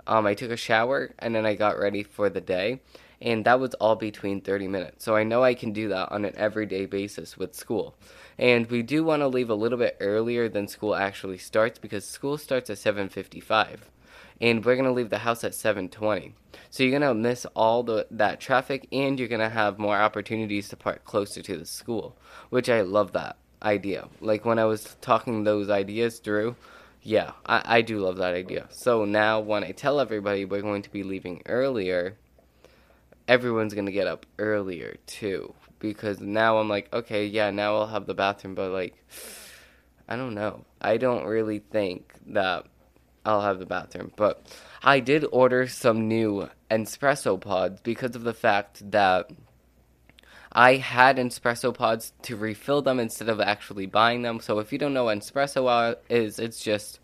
Um, 0.05 0.27
I 0.27 0.36
took 0.36 0.51
a 0.51 0.55
shower 0.55 1.15
and 1.17 1.33
then 1.33 1.48
I 1.48 1.55
got 1.55 1.79
ready 1.79 2.03
for 2.03 2.29
the 2.29 2.41
day, 2.41 2.81
and 3.22 3.46
that 3.46 3.60
was 3.60 3.74
all 3.75 3.96
between 3.96 4.42
30 4.42 4.68
minutes. 4.68 5.06
So 5.06 5.16
I 5.16 5.24
know 5.24 5.44
I 5.44 5.54
can 5.54 5.72
do 5.72 5.90
that 5.90 6.12
on 6.12 6.25
an 6.25 6.34
everyday 6.36 6.86
basis 6.88 7.38
with 7.38 7.56
school. 7.56 7.96
And 8.38 8.70
we 8.70 8.82
do 8.82 9.04
want 9.04 9.22
to 9.22 9.28
leave 9.28 9.50
a 9.50 9.56
little 9.56 9.78
bit 9.78 9.98
earlier 10.00 10.50
than 10.50 10.68
school 10.68 10.96
actually 10.96 11.38
starts 11.38 11.78
because 11.78 12.06
school 12.06 12.38
starts 12.38 12.70
at 12.70 12.78
7:55 12.78 13.90
and 14.42 14.66
we're 14.66 14.75
going 14.75 14.86
to 14.86 14.92
leave 14.92 15.12
the 15.12 15.20
house 15.20 15.44
at 15.44 15.51
7:20. 15.51 16.34
So 16.72 16.84
you're 16.84 17.00
going 17.00 17.01
to 17.01 17.13
miss 17.13 17.46
all 17.56 17.84
the 17.84 18.08
that 18.12 18.40
traffic 18.40 18.88
and 18.92 19.20
you're 19.20 19.28
going 19.28 19.42
to 19.42 19.50
have 19.50 19.78
more 19.78 19.98
opportunities 19.98 20.70
to 20.70 20.75
park 20.75 21.04
closer 21.04 21.42
to 21.44 21.58
the 21.58 21.66
school, 21.66 22.18
which 22.50 22.70
I 22.70 22.82
love 22.82 23.12
that 23.12 23.38
idea. 23.62 24.08
Like 24.20 24.46
when 24.46 24.58
I 24.58 24.66
was 24.66 24.98
talking 25.01 25.44
those 25.44 25.70
ideas 25.70 26.20
through, 26.20 26.56
yeah, 27.04 27.32
I, 27.46 27.62
I 27.78 27.82
do 27.82 28.00
love 28.00 28.18
that 28.18 28.34
idea. 28.34 28.68
So 28.72 29.06
now 29.06 29.40
when 29.40 29.63
I 29.63 29.72
tell 29.72 30.00
everybody 30.00 30.46
we're 30.46 30.62
going 30.62 30.82
to 30.82 30.92
be 30.92 31.04
leaving 31.04 31.42
earlier, 31.46 32.18
everyone's 33.28 33.74
to 33.74 33.92
get 33.92 34.08
up 34.08 34.25
earlier 34.40 34.98
too 35.06 35.54
because 35.80 36.20
now 36.20 36.58
I'm 36.58 36.70
like, 36.70 36.94
okay, 36.94 37.25
yeah, 37.25 37.50
now 37.51 37.75
I'll 37.75 37.88
have 37.88 38.06
the 38.06 38.13
bathroom, 38.13 38.56
but 38.56 38.72
like 38.72 38.96
I 40.08 40.16
don't 40.18 40.34
know. 40.34 40.66
I 40.82 40.98
don't 40.98 41.25
really 41.25 41.60
think 41.60 42.13
that 42.28 42.66
I'll 43.25 43.42
have 43.42 43.60
the 43.60 43.66
bathroom. 43.66 44.12
But 44.16 44.46
I 44.84 45.00
did 45.00 45.25
order 45.32 45.68
some 45.68 46.08
new 46.08 46.50
espresso 46.70 47.40
pods 47.40 47.80
because 47.82 48.16
of 48.16 48.24
the 48.24 48.34
fact 48.34 48.92
that 48.92 49.30
I 50.51 50.75
had 50.75 51.18
espresso 51.18 51.74
pods 51.74 52.12
to 52.24 52.36
refill 52.36 52.82
them 52.82 53.00
instead 53.00 53.30
of 53.30 53.40
actually 53.40 53.86
buying 53.86 54.22
them. 54.22 54.42
So 54.42 54.60
if 54.60 54.74
you 54.74 54.78
don't 54.78 54.94
know 54.94 55.06
what 55.06 55.20
espresso 55.20 55.96
is, 56.10 56.40
it's 56.40 56.60
just 56.60 57.00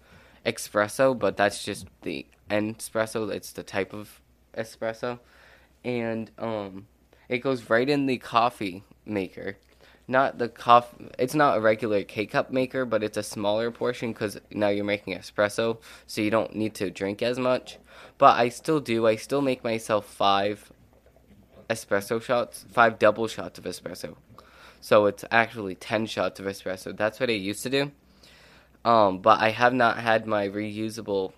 espresso, 0.45 1.17
but 1.17 1.37
that's 1.37 1.63
just 1.63 1.87
the 2.01 2.25
espresso. 2.49 3.31
It's 3.31 3.53
the 3.53 3.63
type 3.63 3.93
of 3.93 4.21
espresso, 4.57 5.19
and 5.83 6.31
um, 6.37 6.87
it 7.29 7.39
goes 7.39 7.69
right 7.69 7.89
in 7.89 8.05
the 8.05 8.17
coffee 8.17 8.83
maker 9.05 9.57
not 10.07 10.37
the 10.37 10.47
coffee. 10.47 11.09
It's 11.19 11.35
not 11.35 11.57
a 11.57 11.61
regular 11.61 12.03
K 12.03 12.25
cup 12.25 12.51
maker, 12.51 12.85
but 12.85 13.03
it's 13.03 13.17
a 13.17 13.23
smaller 13.23 13.71
portion 13.71 14.13
because 14.13 14.39
now 14.51 14.69
you're 14.69 14.85
making 14.85 15.17
espresso, 15.17 15.79
so 16.05 16.21
you 16.21 16.31
don't 16.31 16.55
need 16.55 16.73
to 16.75 16.89
drink 16.89 17.21
as 17.21 17.37
much. 17.37 17.77
But 18.17 18.39
I 18.39 18.49
still 18.49 18.79
do. 18.79 19.05
I 19.05 19.17
still 19.17 19.41
make 19.41 19.63
myself 19.63 20.05
five 20.05 20.71
espresso 21.69 22.21
shots, 22.21 22.65
five 22.71 22.97
double 22.99 23.27
shots 23.27 23.59
of 23.59 23.65
espresso. 23.65 24.15
So 24.79 25.07
it's 25.07 25.25
actually 25.29 25.75
ten 25.75 26.05
shots 26.05 26.39
of 26.39 26.45
espresso. 26.45 26.95
That's 26.95 27.19
what 27.19 27.29
I 27.29 27.33
used 27.33 27.63
to 27.63 27.69
do. 27.69 27.91
Um, 28.85 29.19
but 29.19 29.41
I 29.41 29.49
have 29.49 29.73
not 29.73 29.99
had 29.99 30.25
my 30.25 30.47
reusable 30.47 31.33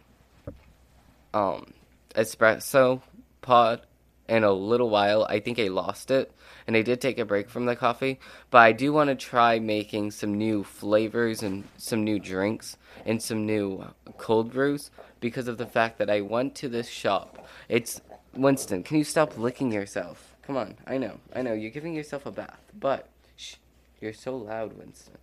um 1.33 1.73
espresso 2.15 3.01
pod 3.41 3.81
in 4.29 4.43
a 4.43 4.51
little 4.51 4.89
while. 4.89 5.25
I 5.29 5.39
think 5.39 5.59
I 5.59 5.67
lost 5.67 6.11
it 6.11 6.31
and 6.67 6.77
I 6.77 6.81
did 6.81 7.01
take 7.01 7.17
a 7.17 7.25
break 7.25 7.49
from 7.49 7.65
the 7.65 7.75
coffee, 7.75 8.19
but 8.51 8.59
I 8.59 8.71
do 8.71 8.93
want 8.93 9.09
to 9.09 9.15
try 9.15 9.59
making 9.59 10.11
some 10.11 10.35
new 10.35 10.63
flavors 10.63 11.43
and 11.43 11.67
some 11.77 12.03
new 12.03 12.19
drinks 12.19 12.77
and 13.05 13.21
some 13.21 13.45
new 13.45 13.85
cold 14.17 14.53
brews 14.53 14.91
because 15.19 15.47
of 15.47 15.57
the 15.57 15.65
fact 15.65 15.97
that 15.97 16.09
I 16.09 16.21
went 16.21 16.55
to 16.55 16.69
this 16.69 16.87
shop. 16.87 17.47
It's 17.67 18.01
Winston, 18.33 18.83
can 18.83 18.97
you 18.97 19.03
stop 19.03 19.37
licking 19.37 19.71
yourself? 19.71 20.35
Come 20.43 20.55
on, 20.55 20.77
I 20.87 20.97
know, 20.97 21.19
I 21.35 21.41
know, 21.41 21.53
you're 21.53 21.71
giving 21.71 21.93
yourself 21.93 22.25
a 22.25 22.31
bath, 22.31 22.61
but 22.79 23.09
shh, 23.35 23.55
you're 23.99 24.13
so 24.13 24.35
loud, 24.37 24.77
Winston. 24.77 25.17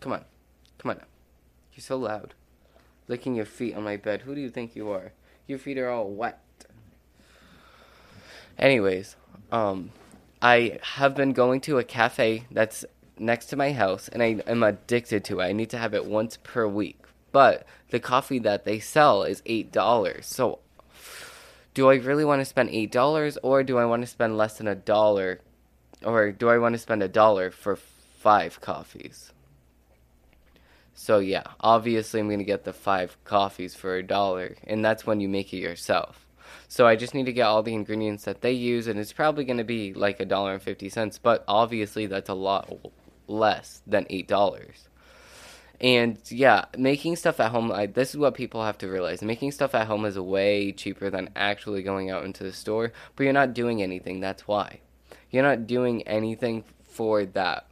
Come 0.00 0.12
on, 0.12 0.24
come 0.78 0.90
on 0.90 0.98
now. 0.98 1.04
You're 1.76 1.82
so 1.82 1.98
loud. 1.98 2.32
Licking 3.06 3.34
your 3.34 3.44
feet 3.44 3.76
on 3.76 3.84
my 3.84 3.98
bed. 3.98 4.22
Who 4.22 4.34
do 4.34 4.40
you 4.40 4.48
think 4.48 4.74
you 4.74 4.90
are? 4.90 5.12
Your 5.46 5.58
feet 5.58 5.76
are 5.78 5.90
all 5.90 6.10
wet. 6.10 6.40
Anyways, 8.58 9.16
um, 9.52 9.90
I 10.40 10.78
have 10.82 11.14
been 11.14 11.32
going 11.32 11.60
to 11.62 11.78
a 11.78 11.84
cafe 11.84 12.44
that's 12.50 12.84
next 13.18 13.46
to 13.46 13.56
my 13.56 13.72
house 13.72 14.08
and 14.08 14.22
I 14.22 14.40
am 14.46 14.62
addicted 14.62 15.24
to 15.24 15.40
it. 15.40 15.44
I 15.44 15.52
need 15.52 15.70
to 15.70 15.78
have 15.78 15.94
it 15.94 16.06
once 16.06 16.38
per 16.42 16.66
week. 16.66 16.98
But 17.32 17.66
the 17.90 18.00
coffee 18.00 18.38
that 18.40 18.64
they 18.64 18.78
sell 18.78 19.22
is 19.22 19.42
$8. 19.42 20.24
So 20.24 20.60
do 21.74 21.90
I 21.90 21.96
really 21.96 22.24
want 22.24 22.40
to 22.40 22.46
spend 22.46 22.70
$8 22.70 23.36
or 23.42 23.62
do 23.62 23.76
I 23.76 23.84
want 23.84 24.02
to 24.02 24.06
spend 24.06 24.38
less 24.38 24.58
than 24.58 24.68
a 24.68 24.74
dollar 24.74 25.40
or 26.02 26.32
do 26.32 26.48
I 26.48 26.58
want 26.58 26.74
to 26.74 26.78
spend 26.78 27.02
a 27.02 27.08
dollar 27.08 27.50
for 27.50 27.76
5 27.76 28.60
coffees? 28.60 29.32
So 30.94 31.18
yeah, 31.18 31.44
obviously 31.60 32.20
I'm 32.20 32.30
to 32.30 32.44
get 32.44 32.64
the 32.64 32.72
5 32.72 33.18
coffees 33.24 33.74
for 33.74 33.96
a 33.96 34.02
dollar 34.02 34.56
and 34.64 34.82
that's 34.82 35.06
when 35.06 35.20
you 35.20 35.28
make 35.28 35.52
it 35.52 35.58
yourself. 35.58 36.25
So 36.68 36.86
I 36.86 36.96
just 36.96 37.14
need 37.14 37.26
to 37.26 37.32
get 37.32 37.46
all 37.46 37.62
the 37.62 37.74
ingredients 37.74 38.24
that 38.24 38.40
they 38.40 38.52
use, 38.52 38.86
and 38.86 38.98
it's 38.98 39.12
probably 39.12 39.44
going 39.44 39.58
to 39.58 39.64
be 39.64 39.94
like 39.94 40.20
a 40.20 40.24
dollar 40.24 40.54
and 40.54 40.62
fifty 40.62 40.88
cents. 40.88 41.18
But 41.18 41.44
obviously, 41.46 42.06
that's 42.06 42.28
a 42.28 42.34
lot 42.34 42.70
less 43.26 43.82
than 43.86 44.06
eight 44.10 44.28
dollars. 44.28 44.88
And 45.80 46.18
yeah, 46.30 46.64
making 46.78 47.16
stuff 47.16 47.38
at 47.38 47.50
home, 47.50 47.70
I, 47.70 47.86
this 47.86 48.10
is 48.10 48.16
what 48.16 48.34
people 48.34 48.64
have 48.64 48.78
to 48.78 48.88
realize. 48.88 49.20
Making 49.20 49.52
stuff 49.52 49.74
at 49.74 49.86
home 49.86 50.06
is 50.06 50.18
way 50.18 50.72
cheaper 50.72 51.10
than 51.10 51.28
actually 51.36 51.82
going 51.82 52.10
out 52.10 52.24
into 52.24 52.44
the 52.44 52.52
store, 52.52 52.92
but 53.14 53.24
you're 53.24 53.32
not 53.34 53.52
doing 53.52 53.82
anything. 53.82 54.20
That's 54.20 54.48
why. 54.48 54.80
You're 55.30 55.42
not 55.42 55.66
doing 55.66 56.02
anything 56.08 56.64
for 56.82 57.26
that. 57.26 57.66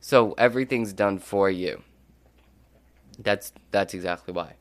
So 0.00 0.32
everything's 0.36 0.92
done 0.92 1.20
for 1.20 1.48
you. 1.48 1.82
That's 3.18 3.52
that's 3.70 3.94
exactly 3.94 4.34
why. 4.34 4.54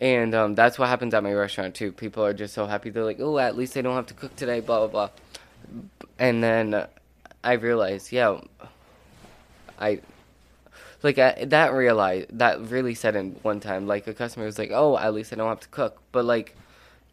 And 0.00 0.34
um, 0.34 0.54
that's 0.54 0.78
what 0.78 0.88
happens 0.88 1.14
at 1.14 1.22
my 1.22 1.32
restaurant 1.32 1.74
too. 1.74 1.92
People 1.92 2.24
are 2.24 2.34
just 2.34 2.54
so 2.54 2.66
happy. 2.66 2.90
They're 2.90 3.04
like, 3.04 3.20
"Oh, 3.20 3.38
at 3.38 3.56
least 3.56 3.76
I 3.76 3.80
don't 3.80 3.96
have 3.96 4.06
to 4.06 4.14
cook 4.14 4.36
today." 4.36 4.60
Blah 4.60 4.86
blah 4.86 4.88
blah. 4.88 5.10
And 6.18 6.42
then 6.42 6.86
I 7.42 7.52
realized, 7.54 8.12
yeah, 8.12 8.40
I 9.78 10.00
like 11.02 11.18
I, 11.18 11.44
that. 11.46 11.72
Realized 11.72 12.38
that 12.38 12.60
really 12.60 12.94
said 12.94 13.16
in 13.16 13.36
one 13.42 13.60
time. 13.60 13.86
Like 13.86 14.06
a 14.06 14.14
customer 14.14 14.44
was 14.44 14.58
like, 14.58 14.70
"Oh, 14.72 14.98
at 14.98 15.14
least 15.14 15.32
I 15.32 15.36
don't 15.36 15.48
have 15.48 15.60
to 15.60 15.68
cook," 15.68 16.02
but 16.12 16.24
like 16.24 16.54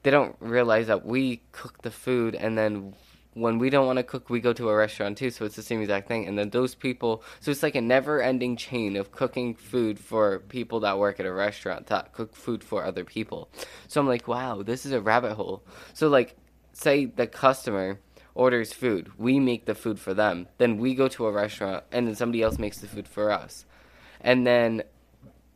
they 0.03 0.11
don't 0.11 0.35
realize 0.39 0.87
that 0.87 1.05
we 1.05 1.39
cook 1.53 1.81
the 1.81 1.91
food 1.91 2.35
and 2.35 2.57
then 2.57 2.93
when 3.33 3.57
we 3.57 3.69
don't 3.69 3.85
want 3.85 3.97
to 3.97 4.03
cook, 4.03 4.29
we 4.29 4.39
go 4.39 4.53
to 4.53 4.69
a 4.69 4.75
restaurant 4.75 5.17
too. 5.17 5.29
So 5.31 5.45
it's 5.45 5.55
the 5.55 5.61
same 5.61 5.81
exact 5.81 6.07
thing. 6.07 6.27
And 6.27 6.37
then 6.37 6.49
those 6.49 6.75
people, 6.75 7.23
so 7.39 7.51
it's 7.51 7.63
like 7.63 7.75
a 7.75 7.81
never 7.81 8.21
ending 8.21 8.55
chain 8.55 8.95
of 8.95 9.11
cooking 9.11 9.55
food 9.55 9.99
for 9.99 10.39
people 10.39 10.79
that 10.81 10.99
work 10.99 11.19
at 11.19 11.25
a 11.25 11.33
restaurant 11.33 11.87
that 11.87 12.13
cook 12.13 12.35
food 12.35 12.63
for 12.63 12.85
other 12.85 13.03
people. 13.03 13.49
So 13.87 14.01
I'm 14.01 14.07
like, 14.07 14.27
wow, 14.27 14.61
this 14.63 14.85
is 14.85 14.91
a 14.91 15.01
rabbit 15.01 15.33
hole. 15.33 15.63
So, 15.93 16.07
like, 16.09 16.35
say 16.73 17.05
the 17.05 17.27
customer 17.27 17.99
orders 18.35 18.73
food, 18.73 19.11
we 19.17 19.39
make 19.39 19.65
the 19.65 19.75
food 19.75 19.99
for 19.99 20.13
them. 20.13 20.47
Then 20.57 20.77
we 20.77 20.95
go 20.95 21.07
to 21.09 21.27
a 21.27 21.31
restaurant 21.31 21.83
and 21.91 22.07
then 22.07 22.15
somebody 22.15 22.41
else 22.41 22.57
makes 22.57 22.79
the 22.79 22.87
food 22.87 23.07
for 23.07 23.31
us. 23.31 23.65
And 24.21 24.45
then 24.47 24.83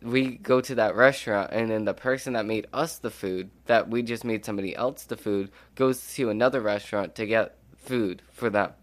we 0.02 0.38
go 0.38 0.62
to 0.62 0.76
that 0.76 0.96
restaurant 0.96 1.52
and 1.52 1.72
then 1.72 1.86
the 1.86 1.94
person 1.94 2.34
that 2.34 2.46
made 2.46 2.68
us 2.72 3.00
the 3.00 3.10
food 3.10 3.50
that 3.66 3.90
we 3.90 4.04
just 4.04 4.24
made 4.24 4.46
somebody 4.46 4.76
else 4.76 5.06
the 5.06 5.18
food 5.18 5.50
goes 5.74 6.14
to 6.14 6.30
another 6.30 6.62
restaurant 6.62 7.16
to 7.16 7.26
get 7.26 7.56
food 7.88 8.22
for 8.32 8.50
them. 8.50 8.74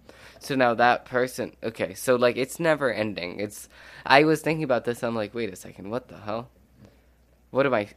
So 0.41 0.55
now 0.55 0.75
that 0.75 1.05
person, 1.05 1.57
okay, 1.63 1.95
so 1.95 2.17
like 2.17 2.37
it's 2.37 2.59
never 2.61 2.93
ending. 2.93 3.41
It's 3.41 3.69
I 4.05 4.25
was 4.25 4.43
thinking 4.43 4.65
about 4.65 4.85
this. 4.85 5.03
I'm 5.03 5.15
like, 5.15 5.35
wait 5.35 5.53
a 5.53 5.57
second, 5.57 5.91
what 5.91 6.09
the 6.09 6.19
hell? 6.19 6.51
What 7.51 7.67
am 7.67 7.75
I? 7.75 7.89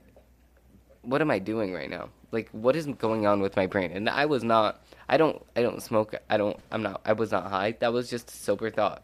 What 1.01 1.21
am 1.21 1.31
I 1.31 1.39
doing 1.39 1.73
right 1.73 1.89
now? 1.89 2.09
Like, 2.31 2.49
what 2.51 2.75
is 2.75 2.85
going 2.85 3.25
on 3.25 3.41
with 3.41 3.55
my 3.55 3.67
brain? 3.67 3.91
And 3.91 4.09
I 4.09 4.25
was 4.25 4.43
not. 4.43 4.81
I 5.09 5.17
don't. 5.17 5.43
I 5.55 5.61
don't 5.61 5.81
smoke. 5.81 6.15
I 6.29 6.37
don't. 6.37 6.57
I'm 6.71 6.83
not. 6.83 7.01
I 7.05 7.13
was 7.13 7.31
not 7.31 7.49
high. 7.49 7.71
That 7.79 7.93
was 7.93 8.09
just 8.09 8.29
a 8.29 8.33
sober 8.33 8.69
thought. 8.69 9.03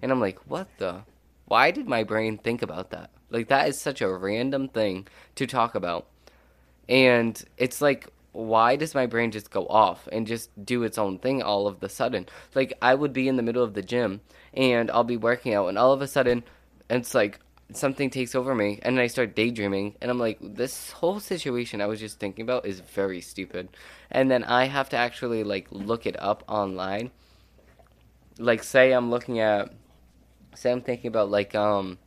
And 0.00 0.12
I'm 0.12 0.20
like, 0.20 0.38
what 0.48 0.68
the? 0.78 1.02
Why 1.46 1.70
did 1.72 1.88
my 1.88 2.04
brain 2.04 2.38
think 2.38 2.62
about 2.62 2.90
that? 2.90 3.10
Like, 3.30 3.48
that 3.48 3.68
is 3.68 3.80
such 3.80 4.00
a 4.00 4.08
random 4.08 4.68
thing 4.68 5.08
to 5.34 5.46
talk 5.46 5.74
about. 5.74 6.06
And 6.88 7.42
it's 7.56 7.80
like 7.80 8.08
why 8.32 8.76
does 8.76 8.94
my 8.94 9.06
brain 9.06 9.30
just 9.30 9.50
go 9.50 9.66
off 9.66 10.08
and 10.12 10.26
just 10.26 10.50
do 10.64 10.82
its 10.82 10.98
own 10.98 11.18
thing 11.18 11.42
all 11.42 11.66
of 11.66 11.80
the 11.80 11.88
sudden? 11.88 12.26
Like 12.54 12.72
I 12.80 12.94
would 12.94 13.12
be 13.12 13.28
in 13.28 13.36
the 13.36 13.42
middle 13.42 13.62
of 13.62 13.74
the 13.74 13.82
gym 13.82 14.20
and 14.54 14.90
I'll 14.90 15.04
be 15.04 15.16
working 15.16 15.54
out 15.54 15.68
and 15.68 15.78
all 15.78 15.92
of 15.92 16.02
a 16.02 16.06
sudden 16.06 16.44
it's 16.88 17.14
like 17.14 17.40
something 17.72 18.10
takes 18.10 18.34
over 18.34 18.54
me 18.54 18.78
and 18.82 18.98
I 18.98 19.06
start 19.06 19.34
daydreaming 19.34 19.96
and 20.00 20.10
I'm 20.10 20.18
like 20.18 20.38
this 20.40 20.90
whole 20.90 21.20
situation 21.20 21.80
I 21.80 21.86
was 21.86 22.00
just 22.00 22.18
thinking 22.18 22.42
about 22.42 22.66
is 22.66 22.80
very 22.80 23.20
stupid. 23.20 23.68
And 24.10 24.30
then 24.30 24.44
I 24.44 24.66
have 24.66 24.88
to 24.90 24.96
actually 24.96 25.44
like 25.44 25.66
look 25.70 26.06
it 26.06 26.20
up 26.20 26.44
online. 26.48 27.10
Like 28.38 28.62
say 28.62 28.92
I'm 28.92 29.10
looking 29.10 29.40
at 29.40 29.72
say 30.54 30.70
I'm 30.70 30.82
thinking 30.82 31.08
about 31.08 31.30
like 31.30 31.54
um 31.54 31.98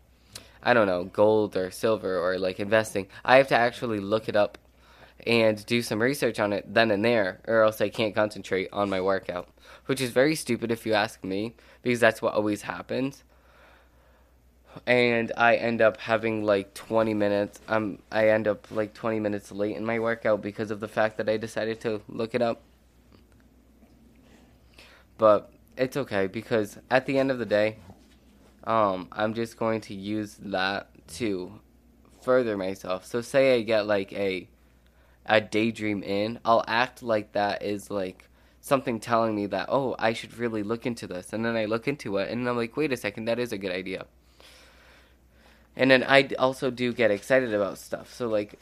I 0.65 0.73
don't 0.73 0.87
know, 0.87 1.03
gold 1.03 1.57
or 1.57 1.71
silver 1.71 2.17
or 2.17 2.39
like 2.39 2.61
investing. 2.61 3.07
I 3.25 3.35
have 3.35 3.49
to 3.49 3.55
actually 3.55 3.99
look 3.99 4.29
it 4.29 4.37
up 4.37 4.57
and 5.25 5.65
do 5.65 5.81
some 5.81 6.01
research 6.01 6.39
on 6.39 6.53
it 6.53 6.73
then 6.73 6.91
and 6.91 7.03
there, 7.03 7.41
or 7.47 7.61
else 7.63 7.81
I 7.81 7.89
can't 7.89 8.15
concentrate 8.15 8.69
on 8.73 8.89
my 8.89 9.01
workout. 9.01 9.49
Which 9.85 10.01
is 10.01 10.11
very 10.11 10.35
stupid 10.35 10.71
if 10.71 10.85
you 10.85 10.93
ask 10.93 11.23
me, 11.23 11.55
because 11.81 11.99
that's 11.99 12.21
what 12.21 12.33
always 12.33 12.63
happens. 12.63 13.23
and 14.87 15.31
I 15.37 15.55
end 15.55 15.81
up 15.81 15.97
having 15.97 16.43
like 16.43 16.73
20 16.73 17.13
minutes. 17.13 17.59
Um, 17.67 17.99
I 18.11 18.29
end 18.29 18.47
up 18.47 18.67
like 18.71 18.93
20 18.93 19.19
minutes 19.19 19.51
late 19.51 19.75
in 19.75 19.85
my 19.85 19.99
workout 19.99 20.41
because 20.41 20.71
of 20.71 20.79
the 20.79 20.87
fact 20.87 21.17
that 21.17 21.29
I 21.29 21.37
decided 21.37 21.79
to 21.81 22.01
look 22.07 22.33
it 22.35 22.41
up. 22.41 22.61
But 25.17 25.51
it's 25.77 25.95
okay 25.97 26.27
because 26.27 26.77
at 26.89 27.05
the 27.05 27.17
end 27.19 27.31
of 27.31 27.39
the 27.39 27.45
day, 27.45 27.77
um, 28.65 29.07
I'm 29.11 29.33
just 29.33 29.57
going 29.57 29.81
to 29.81 29.93
use 29.93 30.37
that 30.41 30.89
to 31.15 31.59
further 32.21 32.57
myself. 32.57 33.05
So 33.05 33.21
say 33.21 33.55
I 33.55 33.61
get 33.61 33.85
like 33.85 34.11
a 34.13 34.47
a 35.25 35.41
daydream 35.41 36.03
in, 36.03 36.39
I'll 36.43 36.63
act 36.67 37.03
like 37.03 37.33
that 37.33 37.63
is 37.63 37.89
like 37.89 38.29
something 38.61 38.99
telling 38.99 39.35
me 39.35 39.45
that 39.47 39.67
oh 39.69 39.95
I 39.99 40.13
should 40.13 40.37
really 40.37 40.63
look 40.63 40.85
into 40.85 41.07
this, 41.07 41.33
and 41.33 41.45
then 41.45 41.55
I 41.55 41.65
look 41.65 41.87
into 41.87 42.17
it, 42.17 42.29
and 42.29 42.47
I'm 42.47 42.57
like 42.57 42.77
wait 42.77 42.91
a 42.91 42.97
second 42.97 43.25
that 43.25 43.39
is 43.39 43.51
a 43.51 43.57
good 43.57 43.71
idea. 43.71 44.05
And 45.75 45.89
then 45.89 46.03
I 46.03 46.29
also 46.37 46.69
do 46.69 46.93
get 46.93 47.09
excited 47.09 47.53
about 47.53 47.79
stuff. 47.79 48.13
So 48.13 48.27
like 48.27 48.59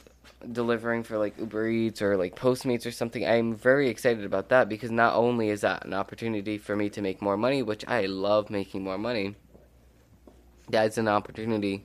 delivering 0.50 1.02
for 1.02 1.18
like 1.18 1.38
Uber 1.38 1.68
Eats 1.68 2.02
or 2.02 2.16
like 2.16 2.36
Postmates 2.36 2.86
or 2.86 2.90
something, 2.90 3.26
I'm 3.26 3.54
very 3.54 3.88
excited 3.88 4.24
about 4.24 4.48
that 4.48 4.68
because 4.68 4.90
not 4.90 5.14
only 5.14 5.50
is 5.50 5.60
that 5.60 5.84
an 5.84 5.94
opportunity 5.94 6.58
for 6.58 6.74
me 6.74 6.88
to 6.90 7.02
make 7.02 7.20
more 7.20 7.36
money, 7.36 7.62
which 7.62 7.86
I 7.86 8.06
love 8.06 8.50
making 8.50 8.82
more 8.82 8.98
money, 8.98 9.36
that's 10.68 10.96
an 10.98 11.08
opportunity 11.08 11.84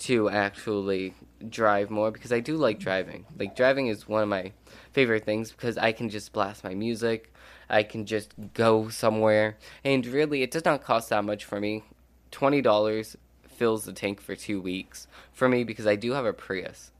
to 0.00 0.30
actually 0.30 1.14
drive 1.48 1.90
more 1.90 2.10
because 2.10 2.32
I 2.32 2.40
do 2.40 2.56
like 2.56 2.78
driving. 2.78 3.26
Like 3.38 3.56
driving 3.56 3.86
is 3.88 4.08
one 4.08 4.22
of 4.22 4.28
my 4.28 4.52
favorite 4.92 5.24
things 5.24 5.52
because 5.52 5.78
I 5.78 5.92
can 5.92 6.08
just 6.08 6.32
blast 6.32 6.64
my 6.64 6.74
music. 6.74 7.32
I 7.68 7.82
can 7.82 8.06
just 8.06 8.34
go 8.54 8.88
somewhere 8.88 9.56
and 9.84 10.04
really 10.06 10.42
it 10.42 10.50
does 10.50 10.64
not 10.64 10.82
cost 10.82 11.10
that 11.10 11.24
much 11.24 11.44
for 11.44 11.60
me. 11.60 11.84
$20 12.32 13.16
fills 13.48 13.84
the 13.84 13.92
tank 13.92 14.20
for 14.20 14.34
2 14.34 14.60
weeks 14.60 15.06
for 15.32 15.48
me 15.48 15.64
because 15.64 15.86
I 15.86 15.96
do 15.96 16.12
have 16.12 16.24
a 16.24 16.32
Prius. 16.32 16.90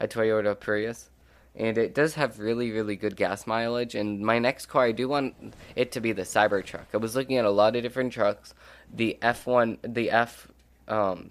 A 0.00 0.08
Toyota 0.08 0.58
Prius 0.58 1.10
and 1.54 1.76
it 1.76 1.94
does 1.94 2.14
have 2.14 2.38
really 2.38 2.70
really 2.70 2.96
good 2.96 3.16
gas 3.16 3.46
mileage 3.46 3.94
and 3.94 4.20
my 4.20 4.38
next 4.38 4.66
car 4.66 4.84
I 4.84 4.92
do 4.92 5.08
want 5.08 5.54
it 5.76 5.92
to 5.92 6.00
be 6.00 6.12
the 6.12 6.22
Cybertruck. 6.22 6.86
I 6.94 6.98
was 6.98 7.14
looking 7.14 7.36
at 7.36 7.44
a 7.44 7.50
lot 7.50 7.76
of 7.76 7.82
different 7.82 8.12
trucks. 8.12 8.54
The 8.92 9.18
F1 9.20 9.78
the 9.82 10.10
F 10.10 10.48
um 10.86 11.30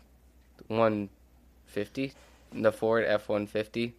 150, 0.68 2.14
the 2.54 2.72
Ford 2.72 3.06
F 3.06 3.30
150. 3.30 3.94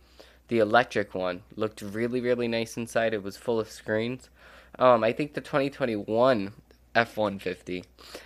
The 0.49 0.59
electric 0.59 1.15
one 1.15 1.43
looked 1.57 1.83
really, 1.83 2.21
really 2.21 2.49
nice 2.49 2.77
inside. 2.77 3.13
It 3.13 3.23
was 3.23 3.37
full 3.37 3.61
of 3.61 3.71
screens. 3.71 4.31
Um, 4.79 5.05
I 5.05 5.13
think 5.13 5.35
the 5.35 5.41
2021 5.41 6.53
F 6.95 7.17
150 7.17 7.85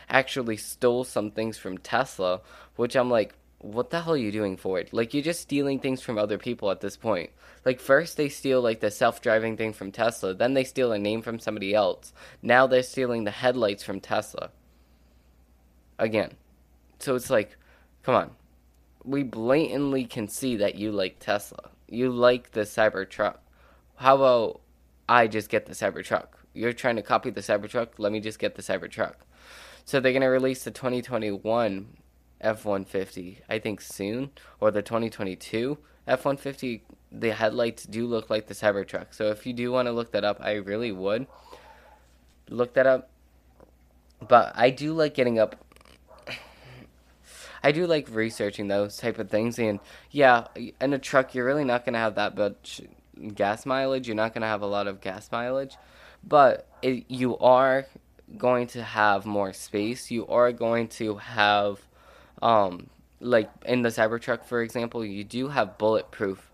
actually 0.09 0.57
stole 0.57 1.05
some 1.05 1.31
things 1.31 1.59
from 1.59 1.79
Tesla, 1.79 2.41
which 2.77 2.97
I'm 2.97 3.11
like, 3.11 3.35
what 3.59 3.91
the 3.91 4.03
hell 4.03 4.15
are 4.15 4.17
you 4.17 4.33
doing 4.33 4.57
Ford? 4.57 4.89
Like, 4.93 5.15
you're 5.15 5.23
just 5.23 5.41
stealing 5.41 5.79
things 5.79 6.03
from 6.03 6.19
other 6.19 6.37
people 6.37 6.71
at 6.71 6.81
this 6.81 6.97
point. 6.97 7.31
Like, 7.65 7.79
first 7.81 8.17
they 8.17 8.29
steal, 8.29 8.61
like, 8.61 8.81
the 8.81 8.91
self 8.91 9.23
driving 9.23 9.57
thing 9.57 9.73
from 9.73 9.93
Tesla, 9.93 10.35
then 10.35 10.55
they 10.55 10.65
steal 10.65 10.91
a 10.91 10.99
name 10.99 11.23
from 11.23 11.39
somebody 11.39 11.75
else. 11.75 12.13
Now 12.43 12.67
they're 12.67 12.83
stealing 12.83 13.25
the 13.25 13.31
headlights 13.31 13.85
from 13.85 14.01
Tesla. 14.01 14.51
Again. 15.99 16.33
So 16.99 17.15
it's 17.15 17.31
like, 17.31 17.57
come 18.03 18.15
on 18.15 18.31
we 19.05 19.23
blatantly 19.23 20.05
can 20.05 20.29
see 20.29 20.57
that 20.57 20.77
you 20.77 20.93
like 20.93 21.19
Tesla. 21.19 21.71
You 21.89 22.11
like 22.11 22.53
the 22.53 22.63
Cybertruck. 22.63 23.39
How 23.97 24.17
about 24.17 24.61
I 25.09 25.27
just 25.27 25.49
get 25.49 25.67
the 25.67 25.73
Cybertruck? 25.73 26.29
You're 26.55 26.73
trying 26.73 26.97
to 26.97 27.03
copy 27.03 27.31
the 27.31 27.41
Cybertruck. 27.41 27.99
Let 27.99 28.13
me 28.13 28.21
just 28.21 28.39
get 28.39 28.55
the 28.55 28.63
Cybertruck. 28.63 29.15
So 29.85 30.01
they're 30.01 30.13
gonna 30.13 30.31
release 30.31 30.65
the 30.65 30.71
2021 30.71 31.97
F150, 32.43 33.39
I 33.49 33.59
think 33.59 33.81
soon, 33.81 34.31
or 34.61 34.71
the 34.71 34.83
2022 34.83 35.79
F150. 36.07 36.81
The 37.11 37.33
headlights 37.33 37.85
do 37.85 38.07
look 38.07 38.31
like 38.31 38.47
the 38.47 38.55
Cybertruck. 38.55 39.07
So 39.11 39.29
if 39.31 39.47
you 39.47 39.53
do 39.53 39.71
want 39.73 39.87
to 39.87 39.93
look 39.93 40.13
that 40.13 40.25
up, 40.25 40.39
I 40.41 40.55
really 40.55 40.93
would 40.93 41.27
look 42.49 42.75
that 42.75 42.87
up. 42.87 43.11
But 44.27 44.53
I 44.55 44.71
do 44.71 44.95
like 44.95 45.15
getting 45.15 45.39
up 45.39 45.57
I 47.63 47.73
do 47.73 47.87
like 47.87 48.09
researching 48.11 48.69
those 48.69 48.97
type 48.97 49.19
of 49.19 49.31
things, 49.31 49.59
and 49.59 49.81
yeah, 50.11 50.47
in 50.81 50.93
a 50.93 50.99
truck 50.99 51.35
you're 51.35 51.45
really 51.47 51.65
not 51.65 51.85
gonna 51.85 51.99
have 51.99 52.17
that 52.17 52.37
much 52.37 52.81
gas 53.35 53.67
mileage. 53.67 54.07
You're 54.07 54.17
not 54.17 54.35
gonna 54.35 54.47
have 54.47 54.63
a 54.63 54.67
lot 54.67 54.87
of 54.87 55.01
gas 55.01 55.31
mileage, 55.31 55.77
but 56.25 56.67
it, 56.83 57.05
you 57.09 57.39
are 57.39 57.87
going 58.37 58.67
to 58.69 58.83
have 58.83 59.27
more 59.27 59.53
space. 59.53 60.11
You 60.11 60.27
are 60.27 60.53
going 60.53 60.89
to 60.89 61.17
have, 61.17 61.81
um, 62.41 62.89
like 63.21 63.51
in 63.67 63.83
the 63.83 63.91
Cybertruck, 63.91 64.45
for 64.45 64.63
example, 64.63 65.05
you 65.05 65.23
do 65.25 65.49
have 65.49 65.79
bulletproof 65.79 66.51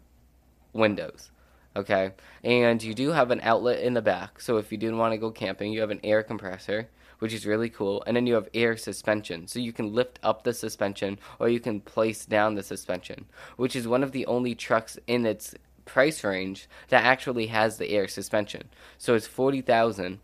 windows 0.72 1.30
okay? 1.78 2.12
And 2.42 2.82
you 2.82 2.92
do 2.92 3.10
have 3.10 3.30
an 3.30 3.40
outlet 3.42 3.80
in 3.80 3.94
the 3.94 4.02
back, 4.02 4.40
so 4.40 4.56
if 4.58 4.72
you 4.72 4.78
didn't 4.78 4.98
want 4.98 5.12
to 5.12 5.18
go 5.18 5.30
camping, 5.30 5.72
you 5.72 5.80
have 5.80 5.90
an 5.90 6.00
air 6.02 6.22
compressor 6.22 6.88
which 7.18 7.32
is 7.32 7.46
really 7.46 7.68
cool. 7.68 8.02
And 8.06 8.16
then 8.16 8.26
you 8.26 8.34
have 8.34 8.48
air 8.54 8.76
suspension. 8.76 9.46
So 9.46 9.58
you 9.58 9.72
can 9.72 9.94
lift 9.94 10.18
up 10.22 10.44
the 10.44 10.54
suspension 10.54 11.18
or 11.38 11.48
you 11.48 11.60
can 11.60 11.80
place 11.80 12.24
down 12.24 12.54
the 12.54 12.62
suspension, 12.62 13.26
which 13.56 13.76
is 13.76 13.88
one 13.88 14.02
of 14.02 14.12
the 14.12 14.26
only 14.26 14.54
trucks 14.54 14.98
in 15.06 15.26
its 15.26 15.54
price 15.84 16.22
range 16.22 16.68
that 16.88 17.04
actually 17.04 17.46
has 17.46 17.78
the 17.78 17.90
air 17.90 18.08
suspension. 18.08 18.68
So 18.98 19.14
it's 19.14 19.26
40,000. 19.26 20.20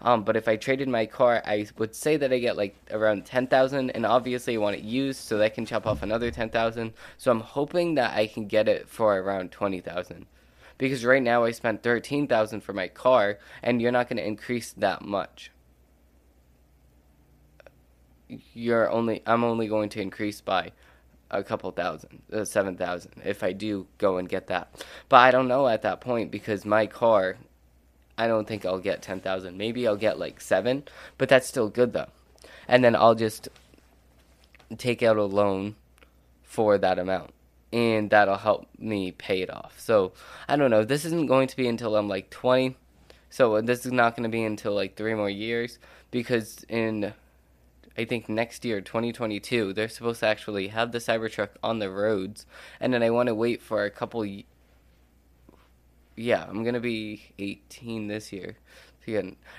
Um, 0.00 0.22
but 0.22 0.36
if 0.36 0.46
I 0.46 0.54
traded 0.54 0.88
my 0.88 1.06
car, 1.06 1.42
I 1.44 1.66
would 1.76 1.92
say 1.94 2.16
that 2.18 2.32
I 2.32 2.38
get 2.38 2.56
like 2.56 2.76
around 2.92 3.26
10,000 3.26 3.90
and 3.90 4.06
obviously 4.06 4.54
I 4.54 4.58
want 4.58 4.76
it 4.76 4.84
used 4.84 5.20
so 5.20 5.38
that 5.38 5.54
can 5.54 5.66
chop 5.66 5.86
off 5.88 6.04
another 6.04 6.30
10,000. 6.30 6.92
So 7.16 7.32
I'm 7.32 7.40
hoping 7.40 7.96
that 7.96 8.16
I 8.16 8.28
can 8.28 8.46
get 8.46 8.68
it 8.68 8.88
for 8.88 9.18
around 9.18 9.50
20,000 9.50 10.26
because 10.76 11.04
right 11.04 11.22
now 11.22 11.42
I 11.42 11.50
spent 11.50 11.82
13,000 11.82 12.60
for 12.60 12.72
my 12.72 12.86
car 12.86 13.38
and 13.60 13.82
you're 13.82 13.90
not 13.90 14.08
going 14.08 14.18
to 14.18 14.26
increase 14.26 14.72
that 14.74 15.02
much 15.02 15.50
you're 18.54 18.90
only 18.90 19.22
I'm 19.26 19.44
only 19.44 19.68
going 19.68 19.88
to 19.90 20.00
increase 20.00 20.40
by 20.40 20.72
a 21.30 21.42
couple 21.42 21.70
thousand, 21.72 22.22
uh, 22.32 22.44
seven 22.44 22.76
thousand, 22.76 23.12
if 23.24 23.42
I 23.42 23.52
do 23.52 23.86
go 23.98 24.18
and 24.18 24.28
get 24.28 24.46
that. 24.48 24.84
But 25.08 25.18
I 25.18 25.30
don't 25.30 25.48
know 25.48 25.68
at 25.68 25.82
that 25.82 26.00
point 26.00 26.30
because 26.30 26.64
my 26.64 26.86
car, 26.86 27.36
I 28.16 28.26
don't 28.26 28.46
think 28.46 28.64
I'll 28.64 28.78
get 28.78 29.02
ten 29.02 29.20
thousand. 29.20 29.56
Maybe 29.58 29.86
I'll 29.86 29.96
get 29.96 30.18
like 30.18 30.40
seven, 30.40 30.84
but 31.16 31.28
that's 31.28 31.46
still 31.46 31.68
good 31.68 31.92
though. 31.92 32.08
And 32.66 32.84
then 32.84 32.94
I'll 32.96 33.14
just 33.14 33.48
take 34.76 35.02
out 35.02 35.16
a 35.16 35.24
loan 35.24 35.76
for 36.42 36.78
that 36.78 36.98
amount, 36.98 37.32
and 37.72 38.10
that'll 38.10 38.36
help 38.36 38.66
me 38.78 39.12
pay 39.12 39.42
it 39.42 39.50
off. 39.50 39.78
So 39.78 40.12
I 40.48 40.56
don't 40.56 40.70
know. 40.70 40.84
This 40.84 41.04
isn't 41.04 41.26
going 41.26 41.48
to 41.48 41.56
be 41.56 41.68
until 41.68 41.96
I'm 41.96 42.08
like 42.08 42.30
twenty. 42.30 42.76
So 43.30 43.60
this 43.60 43.84
is 43.84 43.92
not 43.92 44.16
going 44.16 44.24
to 44.24 44.30
be 44.30 44.42
until 44.42 44.72
like 44.72 44.96
three 44.96 45.14
more 45.14 45.28
years 45.28 45.78
because 46.10 46.64
in 46.68 47.12
I 47.98 48.04
think 48.04 48.28
next 48.28 48.64
year, 48.64 48.80
2022, 48.80 49.72
they're 49.72 49.88
supposed 49.88 50.20
to 50.20 50.26
actually 50.26 50.68
have 50.68 50.92
the 50.92 50.98
Cybertruck 50.98 51.48
on 51.64 51.80
the 51.80 51.90
roads, 51.90 52.46
and 52.78 52.94
then 52.94 53.02
I 53.02 53.10
want 53.10 53.26
to 53.26 53.34
wait 53.34 53.60
for 53.60 53.84
a 53.84 53.90
couple. 53.90 54.20
Y- 54.20 54.44
yeah, 56.14 56.46
I'm 56.48 56.62
gonna 56.62 56.78
be 56.78 57.32
18 57.40 58.06
this 58.06 58.32
year, 58.32 58.56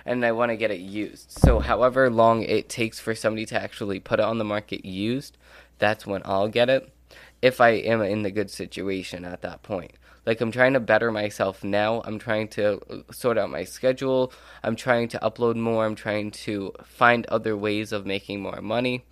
and 0.05 0.25
I 0.25 0.31
want 0.31 0.51
to 0.51 0.55
get 0.55 0.71
it 0.71 0.79
used. 0.79 1.31
So, 1.31 1.59
however 1.59 2.09
long 2.09 2.43
it 2.43 2.69
takes 2.69 2.97
for 2.97 3.13
somebody 3.13 3.45
to 3.47 3.61
actually 3.61 3.99
put 3.99 4.19
it 4.19 4.25
on 4.25 4.37
the 4.37 4.45
market 4.45 4.85
used, 4.85 5.37
that's 5.77 6.07
when 6.07 6.21
I'll 6.23 6.47
get 6.47 6.69
it. 6.69 6.93
If 7.41 7.59
I 7.59 7.71
am 7.71 8.01
in 8.01 8.21
the 8.21 8.31
good 8.31 8.49
situation 8.49 9.25
at 9.25 9.41
that 9.41 9.63
point. 9.63 9.93
Like 10.29 10.41
I'm 10.41 10.51
trying 10.51 10.73
to 10.73 10.79
better 10.79 11.11
myself 11.11 11.63
now. 11.63 12.03
I'm 12.05 12.19
trying 12.19 12.49
to 12.49 12.79
uh, 12.87 12.97
sort 13.11 13.39
out 13.39 13.49
my 13.49 13.63
schedule. 13.63 14.31
I'm 14.61 14.75
trying 14.75 15.07
to 15.07 15.17
upload 15.23 15.55
more. 15.55 15.83
I'm 15.83 15.95
trying 15.95 16.29
to 16.45 16.71
find 16.83 17.25
other 17.25 17.57
ways 17.57 17.91
of 17.91 18.05
making 18.05 18.39
more 18.39 18.61
money. 18.61 19.05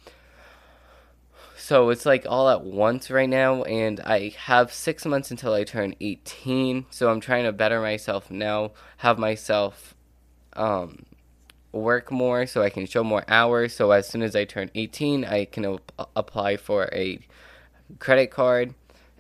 So 1.57 1.89
it's 1.89 2.05
like 2.05 2.27
all 2.29 2.47
at 2.49 2.63
once 2.63 3.09
right 3.09 3.27
now, 3.27 3.63
and 3.63 3.99
I 4.01 4.35
have 4.45 4.71
six 4.71 5.07
months 5.07 5.31
until 5.31 5.55
I 5.55 5.63
turn 5.63 5.95
18. 5.99 6.85
So 6.91 7.09
I'm 7.09 7.19
trying 7.19 7.45
to 7.45 7.51
better 7.51 7.81
myself 7.81 8.29
now, 8.29 8.73
have 8.97 9.17
myself 9.17 9.95
um, 10.53 11.03
work 11.71 12.11
more 12.11 12.45
so 12.45 12.61
I 12.61 12.69
can 12.69 12.85
show 12.85 13.03
more 13.03 13.23
hours. 13.27 13.75
So 13.75 13.89
as 13.89 14.07
soon 14.07 14.21
as 14.21 14.35
I 14.35 14.45
turn 14.45 14.69
18, 14.75 15.25
I 15.25 15.45
can 15.45 15.65
op- 15.65 16.11
apply 16.15 16.57
for 16.57 16.89
a 16.93 17.17
credit 17.97 18.29
card 18.29 18.75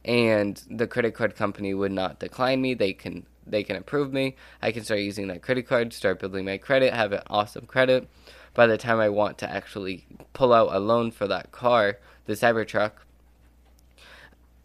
and 0.07 0.63
the 0.69 0.87
credit 0.87 1.13
card 1.13 1.35
company 1.35 1.73
would 1.73 1.91
not 1.91 2.19
decline 2.19 2.61
me. 2.61 2.73
They 2.73 2.93
can 2.93 3.25
they 3.45 3.63
can 3.63 3.75
approve 3.75 4.11
me. 4.11 4.35
I 4.61 4.71
can 4.71 4.83
start 4.83 5.01
using 5.01 5.27
that 5.27 5.41
credit 5.41 5.67
card, 5.67 5.93
start 5.93 6.19
building 6.19 6.45
my 6.45 6.57
credit, 6.57 6.93
have 6.93 7.11
an 7.11 7.21
awesome 7.27 7.65
credit. 7.65 8.07
By 8.53 8.67
the 8.67 8.77
time 8.77 8.99
I 8.99 9.09
want 9.09 9.37
to 9.39 9.49
actually 9.49 10.05
pull 10.33 10.53
out 10.53 10.73
a 10.73 10.79
loan 10.79 11.11
for 11.11 11.27
that 11.27 11.51
car, 11.51 11.99
the 12.25 12.33
Cybertruck, 12.33 12.91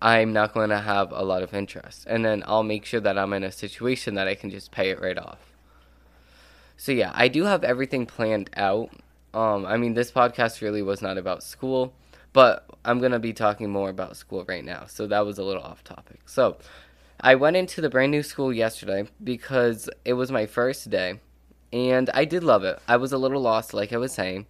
I'm 0.00 0.32
not 0.32 0.54
going 0.54 0.70
to 0.70 0.80
have 0.80 1.12
a 1.12 1.22
lot 1.22 1.42
of 1.42 1.54
interest. 1.54 2.06
And 2.08 2.24
then 2.24 2.42
I'll 2.46 2.64
make 2.64 2.84
sure 2.84 3.00
that 3.00 3.18
I'm 3.18 3.32
in 3.34 3.44
a 3.44 3.52
situation 3.52 4.14
that 4.14 4.26
I 4.26 4.34
can 4.34 4.50
just 4.50 4.72
pay 4.72 4.90
it 4.90 5.00
right 5.00 5.18
off. 5.18 5.38
So 6.76 6.90
yeah, 6.90 7.12
I 7.14 7.28
do 7.28 7.44
have 7.44 7.62
everything 7.62 8.06
planned 8.06 8.50
out. 8.56 8.90
Um, 9.34 9.64
I 9.64 9.76
mean, 9.76 9.94
this 9.94 10.10
podcast 10.10 10.60
really 10.60 10.82
was 10.82 11.00
not 11.00 11.18
about 11.18 11.42
school 11.42 11.94
But 12.32 12.68
I'm 12.84 12.98
going 12.98 13.12
to 13.12 13.18
be 13.18 13.32
talking 13.32 13.70
more 13.70 13.90
about 13.90 14.16
school 14.16 14.44
right 14.48 14.64
now. 14.64 14.86
So 14.86 15.06
that 15.06 15.24
was 15.24 15.38
a 15.38 15.44
little 15.44 15.62
off 15.62 15.84
topic. 15.84 16.20
So 16.26 16.58
I 17.20 17.34
went 17.36 17.56
into 17.56 17.80
the 17.80 17.90
brand 17.90 18.10
new 18.10 18.22
school 18.22 18.52
yesterday 18.52 19.08
because 19.22 19.88
it 20.04 20.14
was 20.14 20.32
my 20.32 20.46
first 20.46 20.90
day 20.90 21.20
and 21.72 22.10
I 22.12 22.24
did 22.24 22.44
love 22.44 22.64
it. 22.64 22.78
I 22.86 22.96
was 22.96 23.12
a 23.12 23.18
little 23.18 23.40
lost, 23.40 23.72
like 23.72 23.92
I 23.92 23.96
was 23.96 24.12
saying, 24.12 24.46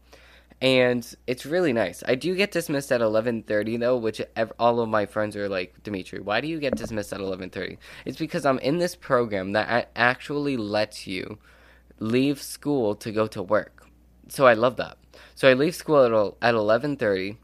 and 0.60 1.14
it's 1.26 1.44
really 1.44 1.72
nice. 1.72 2.02
I 2.06 2.14
do 2.14 2.34
get 2.34 2.52
dismissed 2.52 2.92
at 2.92 3.00
11:30 3.00 3.76
though, 3.78 3.96
which 3.96 4.20
all 4.58 4.80
of 4.80 4.88
my 4.88 5.06
friends 5.06 5.36
are 5.36 5.48
like, 5.48 5.82
"Dimitri, 5.82 6.20
why 6.20 6.40
do 6.40 6.48
you 6.48 6.58
get 6.58 6.76
dismissed 6.76 7.12
at 7.12 7.20
11:30?" 7.20 7.78
It's 8.04 8.18
because 8.18 8.46
I'm 8.46 8.58
in 8.60 8.78
this 8.78 8.94
program 8.94 9.52
that 9.52 9.90
actually 9.96 10.56
lets 10.56 11.06
you 11.06 11.38
leave 11.98 12.40
school 12.40 12.94
to 12.96 13.12
go 13.12 13.26
to 13.26 13.42
work. 13.42 13.86
So 14.28 14.46
I 14.46 14.54
love 14.54 14.76
that. 14.76 14.98
So 15.34 15.48
I 15.48 15.54
leave 15.54 15.74
school 15.74 16.04
at 16.04 16.48
at 16.48 16.54
11:30 16.54 17.38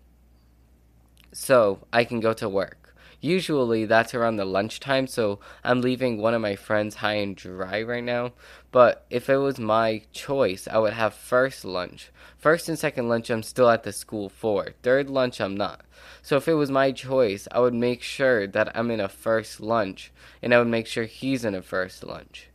so 1.32 1.80
I 1.92 2.04
can 2.04 2.20
go 2.20 2.32
to 2.34 2.48
work. 2.48 2.94
Usually 3.20 3.84
that's 3.84 4.14
around 4.14 4.36
the 4.36 4.44
lunchtime, 4.44 5.08
so 5.08 5.40
I'm 5.64 5.80
leaving 5.80 6.18
one 6.18 6.34
of 6.34 6.40
my 6.40 6.54
friends 6.54 6.96
high 6.96 7.14
and 7.14 7.34
dry 7.34 7.82
right 7.82 8.04
now. 8.04 8.32
But 8.70 9.06
if 9.10 9.28
it 9.28 9.38
was 9.38 9.58
my 9.58 10.02
choice, 10.12 10.68
I 10.68 10.78
would 10.78 10.92
have 10.92 11.14
first 11.14 11.64
lunch. 11.64 12.10
First 12.36 12.68
and 12.68 12.78
second 12.78 13.08
lunch, 13.08 13.28
I'm 13.28 13.42
still 13.42 13.70
at 13.70 13.82
the 13.82 13.92
school 13.92 14.28
for. 14.28 14.68
Third 14.84 15.10
lunch, 15.10 15.40
I'm 15.40 15.56
not. 15.56 15.80
So 16.22 16.36
if 16.36 16.46
it 16.46 16.54
was 16.54 16.70
my 16.70 16.92
choice, 16.92 17.48
I 17.50 17.58
would 17.58 17.74
make 17.74 18.02
sure 18.02 18.46
that 18.46 18.76
I'm 18.76 18.90
in 18.92 19.00
a 19.00 19.08
first 19.08 19.60
lunch, 19.60 20.12
and 20.40 20.54
I 20.54 20.58
would 20.58 20.68
make 20.68 20.86
sure 20.86 21.04
he's 21.04 21.44
in 21.44 21.56
a 21.56 21.62
first 21.62 22.04
lunch. 22.04 22.50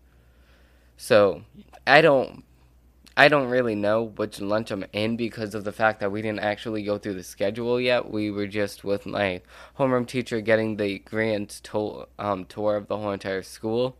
So 0.95 1.43
I 1.85 1.99
don't 1.99 2.45
I 3.15 3.27
don't 3.27 3.49
really 3.49 3.75
know 3.75 4.03
which 4.03 4.41
lunch 4.41 4.71
I'm 4.71 4.85
in 4.91 5.17
because 5.17 5.53
of 5.53 5.63
the 5.63 5.71
fact 5.71 5.99
that 5.99 6.11
we 6.11 6.23
didn't 6.23 6.39
actually 6.39 6.81
go 6.83 6.97
through 6.97 7.13
the 7.13 7.23
schedule 7.23 7.79
yet. 7.79 8.09
We 8.09 8.31
were 8.31 8.47
just 8.47 8.83
with 8.83 9.05
my 9.05 9.41
homeroom 9.77 10.07
teacher 10.07 10.41
getting 10.41 10.77
the 10.77 10.99
grand 10.99 11.49
to- 11.65 12.07
um, 12.17 12.45
tour 12.45 12.75
of 12.75 12.87
the 12.87 12.97
whole 12.97 13.11
entire 13.11 13.43
school. 13.43 13.97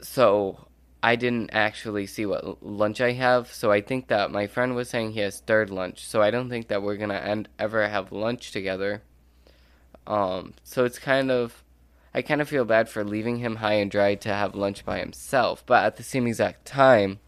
So 0.00 0.66
I 1.02 1.14
didn't 1.14 1.50
actually 1.52 2.06
see 2.06 2.26
what 2.26 2.64
lunch 2.64 3.00
I 3.00 3.12
have. 3.12 3.52
So 3.52 3.70
I 3.70 3.80
think 3.80 4.08
that 4.08 4.32
my 4.32 4.48
friend 4.48 4.74
was 4.74 4.90
saying 4.90 5.12
he 5.12 5.20
has 5.20 5.38
third 5.40 5.70
lunch. 5.70 6.04
So 6.04 6.20
I 6.20 6.32
don't 6.32 6.48
think 6.48 6.66
that 6.68 6.82
we're 6.82 6.96
gonna 6.96 7.14
end 7.14 7.48
ever 7.60 7.88
have 7.88 8.10
lunch 8.10 8.50
together. 8.50 9.02
Um, 10.06 10.54
so 10.64 10.84
it's 10.84 10.98
kind 10.98 11.30
of 11.30 11.62
I 12.14 12.22
kind 12.22 12.40
of 12.40 12.48
feel 12.48 12.64
bad 12.64 12.88
for 12.88 13.04
leaving 13.04 13.38
him 13.38 13.56
high 13.56 13.74
and 13.74 13.90
dry 13.90 14.14
to 14.14 14.28
have 14.32 14.54
lunch 14.54 14.84
by 14.84 14.98
himself, 14.98 15.62
but 15.66 15.84
at 15.84 15.96
the 15.96 16.02
same 16.02 16.26
exact 16.26 16.64
time, 16.64 17.20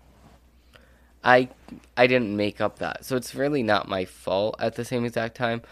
I 1.22 1.48
I 1.96 2.06
didn't 2.06 2.36
make 2.36 2.60
up 2.60 2.78
that. 2.78 3.04
So 3.04 3.16
it's 3.16 3.34
really 3.34 3.62
not 3.62 3.88
my 3.88 4.04
fault 4.04 4.56
at 4.58 4.74
the 4.74 4.84
same 4.84 5.04
exact 5.04 5.36
time, 5.36 5.62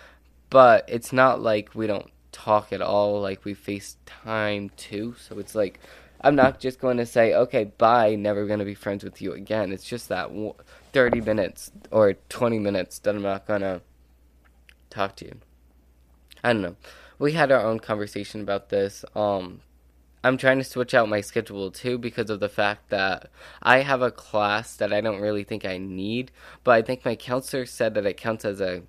but 0.50 0.84
it's 0.88 1.12
not 1.12 1.40
like 1.40 1.74
we 1.74 1.86
don't 1.86 2.10
talk 2.32 2.72
at 2.72 2.82
all 2.82 3.20
like 3.20 3.44
we 3.44 3.54
FaceTime 3.54 4.70
too. 4.76 5.16
So 5.18 5.38
it's 5.38 5.54
like 5.54 5.80
I'm 6.20 6.34
not 6.34 6.60
just 6.60 6.80
going 6.80 6.98
to 6.98 7.06
say, 7.06 7.32
"Okay, 7.32 7.64
bye, 7.64 8.14
never 8.14 8.46
going 8.46 8.58
to 8.58 8.64
be 8.64 8.74
friends 8.74 9.04
with 9.04 9.22
you 9.22 9.32
again." 9.32 9.72
It's 9.72 9.84
just 9.84 10.08
that 10.10 10.30
30 10.92 11.20
minutes 11.22 11.70
or 11.90 12.14
20 12.28 12.58
minutes 12.58 12.98
that 13.00 13.14
I'm 13.14 13.22
not 13.22 13.46
going 13.46 13.62
to 13.62 13.80
talk 14.90 15.16
to 15.16 15.24
you. 15.26 15.36
I 16.44 16.52
don't 16.52 16.62
know 16.62 16.76
we 17.18 17.32
had 17.32 17.50
our 17.50 17.64
own 17.64 17.80
conversation 17.80 18.40
about 18.40 18.68
this. 18.68 19.04
Um, 19.14 19.60
I'm 20.22 20.36
trying 20.36 20.58
to 20.58 20.64
switch 20.64 20.94
out 20.94 21.08
my 21.08 21.20
schedule 21.20 21.70
too 21.70 21.96
because 21.96 22.30
of 22.30 22.40
the 22.40 22.48
fact 22.48 22.90
that 22.90 23.30
I 23.62 23.78
have 23.78 24.02
a 24.02 24.10
class 24.10 24.76
that 24.76 24.92
I 24.92 25.00
don't 25.00 25.20
really 25.20 25.44
think 25.44 25.64
I 25.64 25.78
need, 25.78 26.32
but 26.64 26.72
I 26.72 26.82
think 26.82 27.04
my 27.04 27.14
counselor 27.14 27.66
said 27.66 27.94
that 27.94 28.06
it 28.06 28.16
counts 28.16 28.44
as 28.44 28.60
a 28.60 28.82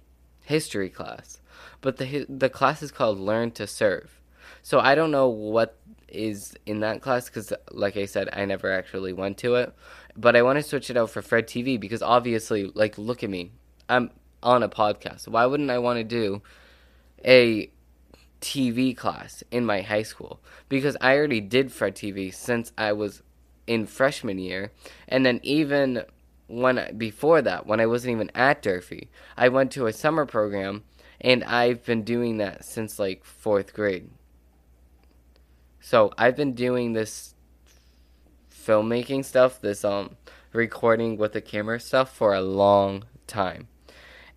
history 0.44 0.90
class. 0.90 1.40
But 1.82 1.98
the 1.98 2.26
the 2.28 2.50
class 2.50 2.82
is 2.82 2.92
called 2.92 3.20
Learn 3.20 3.52
to 3.52 3.68
Serve. 3.68 4.20
So 4.62 4.80
I 4.80 4.96
don't 4.96 5.12
know 5.12 5.30
what 5.30 5.78
is 6.08 6.56
in 6.66 6.80
that 6.80 7.02
class 7.02 7.30
cuz 7.30 7.54
like 7.72 7.96
I 7.96 8.06
said 8.06 8.30
I 8.34 8.46
never 8.46 8.72
actually 8.72 9.14
went 9.14 9.38
to 9.40 9.56
it, 9.56 9.74
but 10.18 10.36
I 10.36 10.42
want 10.42 10.58
to 10.58 10.64
switch 10.64 10.90
it 10.90 10.98
out 10.98 11.12
for 11.12 11.22
Fred 11.22 11.48
TV 11.48 11.80
because 11.80 12.02
obviously 12.02 12.72
like 12.74 12.98
look 12.98 13.24
at 13.24 13.30
me. 13.30 13.52
I'm 13.88 14.10
on 14.42 14.64
a 14.64 14.70
podcast. 14.70 15.28
Why 15.28 15.46
wouldn't 15.46 15.70
I 15.70 15.78
want 15.78 15.98
to 15.98 16.04
do 16.04 16.42
a 17.24 17.72
TV 18.42 18.96
class 18.96 19.44
in 19.52 19.66
my 19.66 19.82
high 19.82 20.04
school 20.04 20.40
because 20.68 20.96
I 21.02 21.16
already 21.16 21.42
did 21.42 21.72
Fred 21.72 21.96
TV 21.96 22.34
since 22.34 22.72
I 22.78 22.94
was 22.94 23.22
in 23.68 23.86
freshman 23.86 24.40
year, 24.40 24.72
and 25.08 25.26
then 25.26 25.40
even 25.44 26.04
when 26.48 26.98
before 26.98 27.42
that, 27.42 27.68
when 27.68 27.80
I 27.80 27.86
wasn't 27.86 28.14
even 28.14 28.32
at 28.34 28.62
Durfee, 28.62 29.10
I 29.38 29.50
went 29.50 29.72
to 29.74 29.86
a 29.86 29.94
summer 29.94 30.26
program, 30.26 30.84
and 31.22 31.44
I've 31.44 31.86
been 31.86 32.04
doing 32.04 32.38
that 32.38 32.66
since 32.66 32.98
like 32.98 33.24
fourth 33.24 33.74
grade. 33.74 34.10
So 35.82 36.12
I've 36.18 36.36
been 36.36 36.54
doing 36.54 36.94
this 36.94 37.36
filmmaking 38.52 39.26
stuff, 39.26 39.62
this 39.62 39.84
um 39.86 40.16
recording 40.52 41.18
with 41.18 41.34
the 41.34 41.42
camera 41.42 41.80
stuff 41.80 42.16
for 42.16 42.34
a 42.34 42.42
long 42.42 43.04
time 43.28 43.68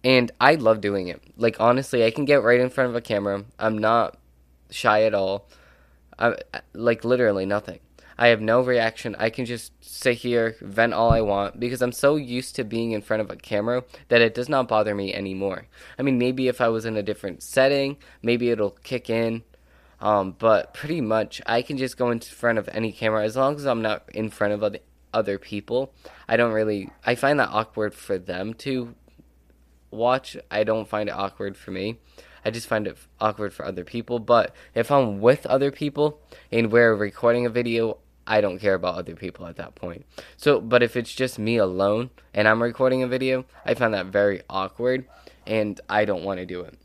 and 0.05 0.31
I 0.41 0.55
love 0.55 0.81
doing 0.81 1.09
it. 1.09 1.23
Like 1.37 1.57
honestly, 1.61 2.05
I 2.05 2.11
can 2.11 2.25
get 2.25 2.43
right 2.43 2.61
in 2.61 2.71
front 2.71 2.91
of 2.91 2.97
a 2.97 3.01
camera. 3.01 3.45
I'm 3.59 3.79
not 3.79 4.19
shy 4.71 5.05
at 5.05 5.15
all. 5.15 5.49
I 6.19 6.37
like 6.73 7.05
literally 7.05 7.47
nothing. 7.47 7.81
I 8.19 8.29
have 8.29 8.41
no 8.41 8.61
reaction. 8.61 9.17
I 9.19 9.31
can 9.31 9.47
just 9.47 9.73
sit 9.81 10.19
here, 10.19 10.57
vent 10.61 10.93
all 10.93 11.13
I 11.13 11.21
want 11.23 11.59
because 11.59 11.83
I'm 11.83 11.93
so 11.93 12.17
used 12.17 12.55
to 12.57 12.65
being 12.65 12.93
in 12.93 13.03
front 13.03 13.21
of 13.21 13.31
a 13.31 13.37
camera 13.37 13.85
that 14.09 14.21
it 14.21 14.35
does 14.35 14.49
not 14.49 14.69
bother 14.69 14.95
me 14.95 15.15
anymore. 15.15 15.67
I 15.99 16.03
mean, 16.03 16.19
maybe 16.19 16.49
if 16.49 16.61
I 16.61 16.69
was 16.69 16.85
in 16.85 16.97
a 16.97 17.03
different 17.03 17.43
setting, 17.43 17.97
maybe 18.23 18.51
it'll 18.51 18.77
kick 18.83 19.09
in. 19.09 19.43
Um, 20.01 20.35
but 20.39 20.75
pretty 20.75 21.01
much, 21.01 21.41
I 21.47 21.63
can 21.63 21.79
just 21.79 21.97
go 21.97 22.11
in 22.11 22.21
front 22.21 22.59
of 22.59 22.69
any 22.73 22.93
camera 22.93 23.25
as 23.25 23.37
long 23.37 23.55
as 23.55 23.67
I'm 23.67 23.83
not 23.83 24.05
in 24.13 24.31
front 24.31 24.53
of 24.53 24.63
other 24.63 24.81
other 25.15 25.39
people. 25.39 25.93
I 26.29 26.37
don't 26.37 26.53
really. 26.53 26.91
I 27.05 27.15
find 27.15 27.39
that 27.39 27.51
awkward 27.51 27.95
for 27.95 28.19
them 28.19 28.55
to 28.55 28.95
watch, 29.93 30.37
I 30.51 30.65
don't 30.65 30.89
find 30.89 31.09
it 31.09 31.13
awkward 31.13 31.57
for 31.57 31.71
me. 31.71 31.99
I 32.45 32.51
just 32.51 32.67
find 32.67 32.87
it 32.87 32.97
awkward 33.21 33.53
for 33.53 33.65
other 33.65 33.85
people. 33.85 34.19
But 34.19 34.55
if 34.75 34.91
I'm 34.91 35.21
with 35.21 35.47
other 35.47 35.71
people 35.71 36.21
and 36.51 36.73
we're 36.73 36.95
recording 36.95 37.47
a 37.47 37.51
video, 37.51 37.99
I 38.27 38.41
don't 38.41 38.59
care 38.59 38.75
about 38.75 38.97
other 38.97 39.15
people 39.15 39.47
at 39.47 39.57
that 39.57 39.75
point. 39.75 40.07
So, 40.37 40.61
but 40.61 40.83
if 40.83 40.97
it's 40.97 41.15
just 41.15 41.39
me 41.39 41.57
alone 41.57 42.11
and 42.35 42.49
I'm 42.49 42.63
recording 42.63 43.03
a 43.03 43.09
video, 43.09 43.45
I 43.65 43.75
find 43.75 43.95
that 43.95 44.07
very 44.07 44.43
awkward 44.49 45.07
and 45.47 45.81
I 45.89 46.05
don't 46.05 46.25
want 46.25 46.39
to 46.39 46.47
do 46.47 46.61
it. 46.63 46.79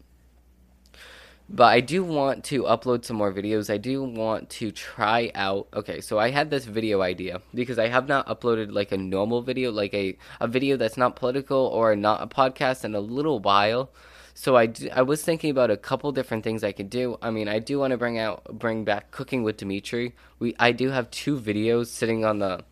But 1.49 1.71
I 1.71 1.79
do 1.79 2.03
want 2.03 2.43
to 2.45 2.63
upload 2.63 3.05
some 3.05 3.15
more 3.15 3.31
videos. 3.31 3.69
I 3.69 3.77
do 3.77 4.03
want 4.03 4.49
to 4.51 4.71
try 4.71 5.31
out. 5.33 5.67
Okay, 5.73 6.01
so 6.01 6.19
I 6.19 6.29
had 6.29 6.49
this 6.49 6.65
video 6.65 7.01
idea 7.01 7.41
because 7.53 7.79
I 7.79 7.87
have 7.87 8.07
not 8.07 8.27
uploaded 8.27 8.73
like 8.73 8.91
a 8.91 8.97
normal 8.97 9.41
video, 9.41 9.71
like 9.71 9.93
a, 9.93 10.17
a 10.41 10.47
video 10.47 10.75
that's 10.75 10.97
not 10.97 11.15
political 11.15 11.57
or 11.57 11.95
not 11.95 12.21
a 12.21 12.27
podcast 12.27 12.83
in 12.83 12.95
a 12.95 12.99
little 12.99 13.39
while. 13.39 13.91
So 14.33 14.57
I, 14.57 14.71
I 14.93 15.01
was 15.03 15.23
thinking 15.23 15.49
about 15.49 15.71
a 15.71 15.77
couple 15.77 16.11
different 16.11 16.43
things 16.43 16.63
I 16.63 16.73
could 16.73 16.89
do. 16.89 17.17
I 17.21 17.31
mean, 17.31 17.47
I 17.47 17.59
do 17.59 17.79
want 17.79 17.91
to 17.91 17.97
bring 17.97 18.19
out 18.19 18.43
bring 18.59 18.83
back 18.83 19.09
cooking 19.09 19.41
with 19.43 19.57
Dimitri. 19.57 20.15
We 20.39 20.53
I 20.59 20.73
do 20.73 20.89
have 20.89 21.09
two 21.09 21.39
videos 21.39 21.87
sitting 21.87 22.25
on 22.25 22.39
the 22.39 22.65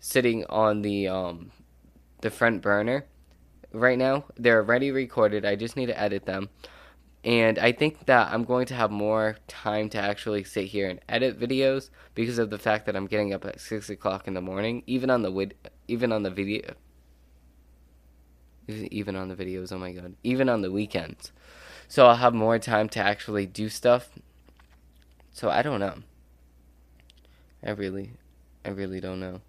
sitting 0.00 0.44
on 0.46 0.82
the 0.82 1.06
um 1.06 1.52
the 2.22 2.30
front 2.30 2.62
burner 2.62 3.04
right 3.72 3.98
now. 3.98 4.24
They're 4.36 4.58
already 4.62 4.90
recorded. 4.90 5.44
I 5.44 5.54
just 5.54 5.76
need 5.76 5.86
to 5.86 6.00
edit 6.00 6.24
them. 6.24 6.48
And 7.26 7.58
I 7.58 7.72
think 7.72 8.06
that 8.06 8.32
I'm 8.32 8.44
going 8.44 8.66
to 8.66 8.74
have 8.74 8.92
more 8.92 9.36
time 9.48 9.88
to 9.90 9.98
actually 9.98 10.44
sit 10.44 10.66
here 10.66 10.88
and 10.88 11.00
edit 11.08 11.40
videos 11.40 11.90
because 12.14 12.38
of 12.38 12.50
the 12.50 12.58
fact 12.58 12.86
that 12.86 12.94
I'm 12.94 13.08
getting 13.08 13.34
up 13.34 13.44
at 13.44 13.60
six 13.60 13.90
o'clock 13.90 14.28
in 14.28 14.34
the 14.34 14.40
morning, 14.40 14.84
even 14.86 15.10
on 15.10 15.22
the 15.22 15.30
vid- 15.32 15.56
even 15.88 16.12
on 16.12 16.22
the 16.22 16.30
video, 16.30 16.74
even 18.68 19.16
on 19.16 19.28
the 19.28 19.34
videos. 19.34 19.72
Oh 19.72 19.78
my 19.78 19.90
god, 19.90 20.14
even 20.22 20.48
on 20.48 20.62
the 20.62 20.70
weekends. 20.70 21.32
So 21.88 22.06
I'll 22.06 22.14
have 22.14 22.32
more 22.32 22.60
time 22.60 22.88
to 22.90 23.00
actually 23.00 23.44
do 23.44 23.68
stuff. 23.68 24.10
So 25.32 25.50
I 25.50 25.62
don't 25.62 25.80
know. 25.80 25.94
I 27.60 27.70
really, 27.70 28.12
I 28.64 28.68
really 28.68 29.00
don't 29.00 29.18
know 29.18 29.40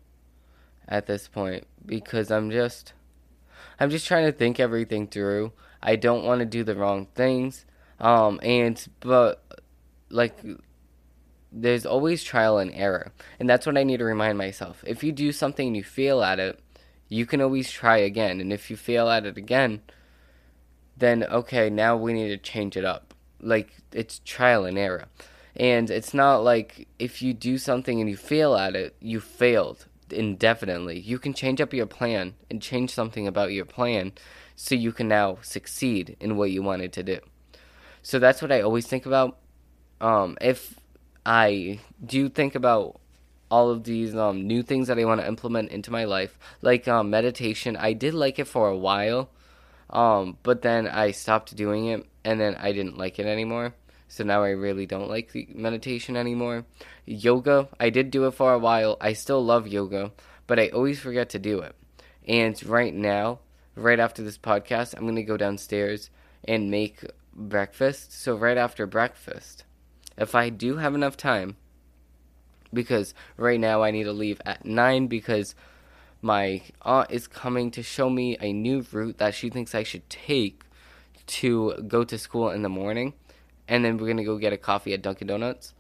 at 0.88 1.06
this 1.06 1.28
point 1.28 1.68
because 1.86 2.32
I'm 2.32 2.50
just, 2.50 2.94
I'm 3.80 3.92
just 3.92 4.08
trying 4.08 4.26
to 4.26 4.32
think 4.32 4.60
everything 4.60 5.06
through. 5.06 5.54
I 5.82 5.96
don't 5.96 6.26
want 6.26 6.40
to 6.40 6.46
do 6.46 6.64
the 6.64 6.76
wrong 6.76 7.08
things. 7.16 7.66
Um, 8.00 8.40
and 8.44 8.86
but 9.00 9.44
like 10.10 10.40
there's 11.52 11.86
always 11.86 12.24
trial 12.24 12.58
and 12.58 12.72
error. 12.74 13.12
And 13.40 13.50
that's 13.50 13.66
what 13.66 13.78
I 13.78 13.84
need 13.84 13.98
to 13.98 14.06
remind 14.06 14.38
myself. 14.38 14.84
If 14.86 15.04
you 15.04 15.12
do 15.12 15.32
something 15.32 15.68
and 15.68 15.76
you 15.76 15.84
fail 15.84 16.22
at 16.24 16.40
it, 16.40 16.60
you 17.10 17.26
can 17.26 17.42
always 17.42 17.72
try 17.72 17.98
again. 17.98 18.42
And 18.42 18.52
if 18.52 18.70
you 18.70 18.76
fail 18.76 19.10
at 19.10 19.26
it 19.26 19.38
again, 19.38 19.82
then 20.98 21.24
okay, 21.24 21.70
now 21.70 21.96
we 21.96 22.14
need 22.14 22.30
to 22.30 22.38
change 22.38 22.76
it 22.76 22.86
up. 22.86 23.14
Like 23.42 23.78
it's 23.92 24.20
trial 24.26 24.66
and 24.66 24.78
error. 24.78 25.06
And 25.56 25.90
it's 25.90 26.14
not 26.14 26.44
like 26.44 26.88
if 27.00 27.22
you 27.22 27.34
do 27.34 27.58
something 27.58 28.00
and 28.00 28.10
you 28.10 28.18
fail 28.18 28.56
at 28.56 28.76
it, 28.76 28.96
you 29.00 29.20
failed 29.20 29.87
indefinitely. 30.12 31.00
You 31.00 31.20
can 31.20 31.34
change 31.34 31.62
up 31.62 31.74
your 31.74 31.86
plan 31.86 32.36
and 32.50 32.62
change 32.62 32.92
something 32.92 33.28
about 33.28 33.52
your 33.52 33.66
plan 33.66 34.14
so 34.56 34.76
you 34.76 34.92
can 34.92 35.08
now 35.08 35.38
succeed 35.42 36.18
in 36.20 36.38
what 36.38 36.52
you 36.52 36.62
wanted 36.62 36.94
to 36.94 37.04
do. 37.04 37.20
So 38.02 38.20
that's 38.20 38.42
what 38.42 38.52
I 38.52 38.62
always 38.62 38.88
think 38.88 39.06
about. 39.06 39.38
Um, 40.00 40.38
if 40.40 40.80
I 41.26 41.80
do 42.06 42.30
think 42.30 42.56
about 42.56 43.00
all 43.50 43.70
of 43.70 43.84
these 43.84 44.16
um, 44.16 44.48
new 44.48 44.64
things 44.64 44.88
that 44.88 45.00
I 45.00 45.06
want 45.06 45.22
to 45.22 45.28
implement 45.28 45.72
into 45.72 45.92
my 45.92 46.06
life, 46.06 46.38
like 46.62 46.88
um, 46.88 47.10
meditation, 47.10 47.76
I 47.76 47.94
did 47.94 48.14
like 48.14 48.40
it 48.40 48.48
for 48.48 48.70
a 48.70 48.78
while, 48.78 49.30
um, 49.90 50.38
but 50.44 50.62
then 50.62 50.88
I 50.88 51.12
stopped 51.12 51.56
doing 51.56 51.88
it, 51.88 52.06
and 52.24 52.40
then 52.40 52.56
I 52.56 52.72
didn't 52.72 52.98
like 52.98 53.20
it 53.20 53.26
anymore. 53.26 53.74
So 54.08 54.24
now 54.24 54.44
I 54.44 54.50
really 54.50 54.86
don't 54.86 55.10
like 55.10 55.36
meditation 55.54 56.16
anymore. 56.16 56.66
Yoga, 57.06 57.68
I 57.80 57.90
did 57.90 58.10
do 58.12 58.26
it 58.26 58.32
for 58.32 58.54
a 58.54 58.60
while. 58.60 58.98
I 59.02 59.14
still 59.14 59.44
love 59.44 59.68
yoga, 59.68 60.12
but 60.48 60.60
I 60.60 60.70
always 60.70 61.00
forget 61.00 61.30
to 61.30 61.40
do 61.40 61.60
it. 61.60 61.76
And 62.28 62.62
right 62.66 62.94
now, 62.94 63.40
right 63.76 64.00
after 64.00 64.24
this 64.24 64.38
podcast, 64.38 64.96
I'm 64.96 65.04
going 65.04 65.16
to 65.16 65.24
go 65.24 65.38
downstairs 65.38 66.10
and 66.44 66.72
make 66.72 67.04
breakfast. 67.34 68.14
So, 68.14 68.36
right 68.36 68.58
after 68.58 68.86
breakfast, 68.86 69.66
if 70.18 70.36
I 70.36 70.50
do 70.50 70.78
have 70.78 70.96
enough 70.96 71.18
time, 71.18 71.58
because 72.74 73.14
right 73.38 73.60
now 73.60 73.84
I 73.84 73.92
need 73.92 74.04
to 74.04 74.14
leave 74.14 74.42
at 74.46 74.66
9 74.66 75.08
because 75.08 75.56
my 76.22 76.62
aunt 76.82 77.12
is 77.12 77.28
coming 77.28 77.72
to 77.72 77.84
show 77.84 78.10
me 78.10 78.38
a 78.40 78.52
new 78.52 78.86
route 78.92 79.20
that 79.20 79.36
she 79.36 79.50
thinks 79.50 79.76
I 79.76 79.84
should 79.84 80.10
take 80.10 80.64
to 81.28 81.74
go 81.88 82.04
to 82.04 82.18
school 82.18 82.50
in 82.50 82.62
the 82.62 82.70
morning. 82.70 83.14
And 83.68 83.84
then 83.84 83.98
we're 83.98 84.14
to 84.14 84.24
go 84.24 84.38
get 84.38 84.54
a 84.54 84.58
coffee 84.58 84.94
at 84.94 85.02
Dunkin' 85.02 85.28
Donuts 85.28 85.74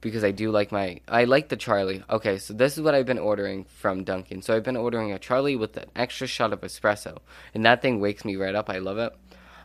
because 0.00 0.22
I 0.22 0.30
do 0.30 0.50
like 0.50 0.70
my 0.70 1.00
I 1.08 1.24
like 1.24 1.48
the 1.48 1.56
Charli. 1.56 2.02
Okay, 2.08 2.38
so 2.38 2.54
this 2.54 2.76
is 2.76 2.82
what 2.82 2.94
I've 2.94 3.06
been 3.06 3.18
ordering 3.18 3.64
from 3.64 4.04
Dunkin'. 4.04 4.42
So 4.42 4.54
I've 4.54 4.62
been 4.62 4.76
ordering 4.76 5.12
a 5.12 5.18
Charli 5.18 5.58
with 5.58 5.76
an 5.76 5.90
extra 5.96 6.26
shot 6.26 6.52
of 6.52 6.60
espresso, 6.60 7.18
and 7.52 7.64
that 7.64 7.82
thing 7.82 8.00
wakes 8.00 8.24
me 8.24 8.36
right 8.36 8.54
up. 8.54 8.70
I 8.70 8.78
love 8.78 8.98
it. 8.98 9.12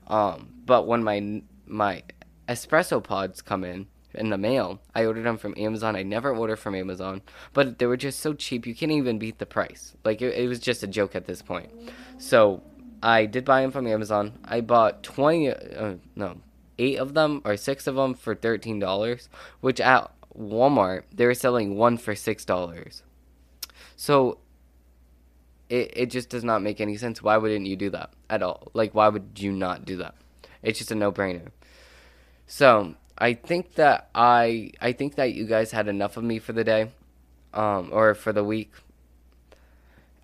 Um, 0.08 0.50
but 0.66 0.88
when 0.88 1.04
my 1.04 1.44
my 1.68 2.04
espresso 2.48 3.04
pods 3.04 3.42
come 3.42 3.64
in 3.64 3.88
in 4.16 4.30
the 4.30 4.38
mail, 4.38 4.82
I 4.96 5.06
ordered 5.06 5.26
them 5.26 5.38
from 5.38 5.54
Amazon. 5.58 5.96
I 5.96 6.04
never 6.04 6.36
order 6.36 6.56
from 6.56 6.74
Amazon, 6.74 7.22
but 7.54 7.78
they 7.78 7.86
were 7.86 7.98
just 7.98 8.20
so 8.20 8.34
cheap. 8.34 8.66
You 8.66 8.74
can't 8.74 8.92
even 8.92 9.20
beat 9.20 9.38
the 9.38 9.46
price. 9.46 9.96
Like 10.04 10.22
it, 10.22 10.34
it 10.34 10.48
was 10.48 10.60
just 10.60 10.84
a 10.84 10.88
joke 10.88 11.16
at 11.16 11.26
this 11.26 11.42
point. 11.42 11.72
So 12.18 12.64
I 13.04 13.28
did 13.28 13.46
buy 13.46 13.62
them 13.62 13.72
from 13.72 13.86
Amazon. 13.86 14.40
I 14.44 14.62
bought 14.62 15.04
twenty. 15.04 15.52
Uh, 15.52 15.96
no, 16.16 16.42
eight 16.80 16.98
of 16.98 17.14
them 17.14 17.42
or 17.46 17.56
six 17.58 17.86
of 17.86 17.96
them 17.96 18.16
for 18.16 18.34
thirteen 18.34 18.80
dollars, 18.80 19.30
which 19.62 19.80
at 19.80 20.12
Walmart 20.38 21.04
they 21.14 21.26
were 21.26 21.34
selling 21.36 21.76
one 21.76 21.98
for 21.98 22.16
six 22.16 22.46
dollars. 22.46 23.04
So 23.96 24.40
it 25.70 25.94
it 25.96 26.06
just 26.08 26.30
does 26.30 26.44
not 26.44 26.64
make 26.64 26.82
any 26.82 26.98
sense. 26.98 27.22
Why 27.22 27.38
wouldn't 27.38 27.68
you 27.68 27.76
do 27.76 27.90
that 27.92 28.12
at 28.30 28.42
all? 28.42 28.72
Like 28.74 28.96
why 28.96 29.10
would 29.10 29.38
you 29.38 29.52
not 29.52 29.86
do 29.86 29.98
that? 29.98 30.16
It's 30.64 30.80
just 30.80 30.92
a 30.92 30.96
no 30.96 31.12
brainer. 31.12 31.50
So 32.48 32.96
I 33.18 33.34
think 33.34 33.76
that 33.76 34.10
I 34.16 34.72
I 34.82 34.94
think 34.94 35.16
that 35.16 35.34
you 35.34 35.46
guys 35.46 35.72
had 35.72 35.88
enough 35.88 36.18
of 36.18 36.24
me 36.24 36.40
for 36.40 36.54
the 36.54 36.64
day, 36.64 36.92
um, 37.54 37.90
or 37.92 38.14
for 38.16 38.34
the 38.34 38.44
week. 38.44 38.72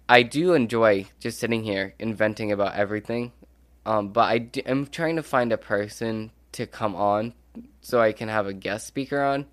I 0.07 0.23
do 0.23 0.53
enjoy 0.53 1.07
just 1.19 1.39
sitting 1.39 1.63
here 1.63 1.95
inventing 1.97 2.51
about 2.51 2.75
everything, 2.75 3.31
um, 3.85 4.09
but 4.09 4.59
I'm 4.65 4.85
trying 4.85 5.15
to 5.15 5.23
find 5.23 5.51
a 5.51 5.57
person 5.57 6.31
to 6.55 6.65
come 6.65 6.95
on 6.95 7.33
so 7.81 8.01
I 8.01 8.11
can 8.11 8.29
have 8.29 8.47
a 8.47 8.53
guest 8.53 8.87
speaker 8.87 9.21
on. 9.21 9.45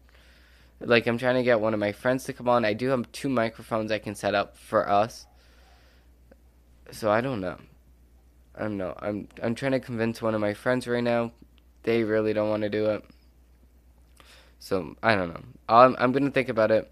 Like 0.80 1.06
I'm 1.06 1.18
trying 1.18 1.36
to 1.36 1.42
get 1.42 1.60
one 1.60 1.74
of 1.74 1.80
my 1.80 1.92
friends 1.92 2.24
to 2.24 2.32
come 2.32 2.48
on. 2.48 2.64
I 2.64 2.72
do 2.72 2.88
have 2.88 3.10
two 3.12 3.28
microphones 3.28 3.92
I 3.92 3.98
can 3.98 4.14
set 4.14 4.34
up 4.34 4.56
for 4.56 4.88
us. 4.88 5.26
So 6.90 7.10
I 7.10 7.20
don't 7.20 7.40
know. 7.40 7.56
I 8.54 8.62
don't 8.62 8.76
know. 8.76 8.94
I'm 8.98 9.28
I'm 9.42 9.54
trying 9.54 9.72
to 9.72 9.80
convince 9.80 10.20
one 10.20 10.34
of 10.34 10.40
my 10.40 10.54
friends 10.54 10.86
right 10.86 11.02
now. 11.02 11.32
They 11.84 12.04
really 12.04 12.32
don't 12.32 12.50
want 12.50 12.62
to 12.62 12.68
do 12.68 12.86
it. 12.86 13.04
So 14.58 14.96
I 15.02 15.14
don't 15.14 15.28
know. 15.28 15.42
I'm 15.68 15.96
I'm 15.98 16.12
gonna 16.12 16.30
think 16.30 16.48
about 16.48 16.70
it. 16.70 16.90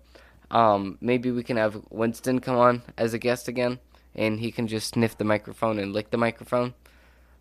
Um, 0.51 0.99
maybe 1.01 1.31
we 1.31 1.43
can 1.43 1.57
have 1.57 1.81
Winston 1.91 2.41
come 2.41 2.57
on 2.57 2.83
as 2.99 3.15
a 3.15 3.19
guest 3.19 3.47
again, 3.47 3.79
and 4.15 4.41
he 4.41 4.51
can 4.51 4.67
just 4.67 4.95
sniff 4.95 5.17
the 5.17 5.25
microphone 5.25 5.79
and 5.79 5.93
lick 5.93 6.11
the 6.11 6.17
microphone, 6.17 6.75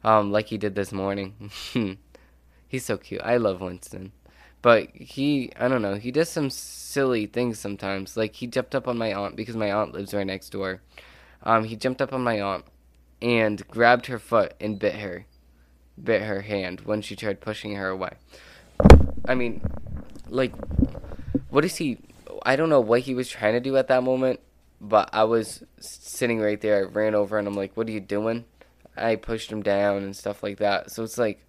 um, 0.04 0.32
like 0.32 0.48
he 0.48 0.58
did 0.58 0.76
this 0.76 0.92
morning. 0.92 1.52
He's 2.70 2.86
so 2.86 2.98
cute. 2.98 3.22
I 3.24 3.38
love 3.38 3.62
Winston. 3.62 4.14
But 4.62 4.90
he, 4.94 5.52
I 5.58 5.68
don't 5.68 5.82
know, 5.82 5.96
he 5.96 6.12
does 6.12 6.30
some 6.30 6.50
silly 6.52 7.26
things 7.26 7.60
sometimes. 7.60 8.16
Like 8.16 8.36
he 8.36 8.48
jumped 8.48 8.76
up 8.76 8.88
on 8.88 8.98
my 8.98 9.12
aunt 9.14 9.36
because 9.36 9.56
my 9.56 9.72
aunt 9.72 9.94
lives 9.94 10.14
right 10.14 10.28
next 10.28 10.50
door. 10.52 10.82
Um, 11.44 11.64
he 11.64 11.76
jumped 11.76 12.02
up 12.02 12.14
on 12.14 12.24
my 12.24 12.40
aunt 12.40 12.66
and 13.22 13.66
grabbed 13.68 14.06
her 14.06 14.20
foot 14.20 14.54
and 14.62 14.78
bit 14.78 14.96
her, 14.96 15.26
bit 16.02 16.22
her 16.22 16.42
hand 16.42 16.82
when 16.82 17.02
she 17.02 17.16
tried 17.16 17.42
pushing 17.42 17.76
her 17.76 17.88
away. 17.88 18.12
I 19.28 19.34
mean, 19.36 19.62
like, 20.28 20.54
what 21.50 21.66
is 21.66 21.78
he? 21.78 21.98
I 22.46 22.56
don't 22.56 22.70
know 22.70 22.82
what 22.82 23.02
he 23.02 23.16
was 23.16 23.30
trying 23.30 23.54
to 23.54 23.60
do 23.60 23.78
at 23.78 23.88
that 23.88 24.04
moment, 24.04 24.42
but 24.80 25.10
I 25.12 25.24
was 25.24 25.64
sitting 25.80 26.40
right 26.40 26.60
there. 26.60 26.78
I 26.78 26.90
ran 26.90 27.16
over 27.16 27.38
and 27.38 27.48
I'm 27.48 27.56
like, 27.56 27.76
"What 27.76 27.88
are 27.88 27.92
you 27.92 28.00
doing?" 28.00 28.46
I 28.96 29.16
pushed 29.16 29.52
him 29.52 29.62
down 29.62 30.04
and 30.04 30.16
stuff 30.16 30.44
like 30.44 30.58
that. 30.58 30.92
So 30.92 31.04
it's 31.04 31.18
like, 31.18 31.46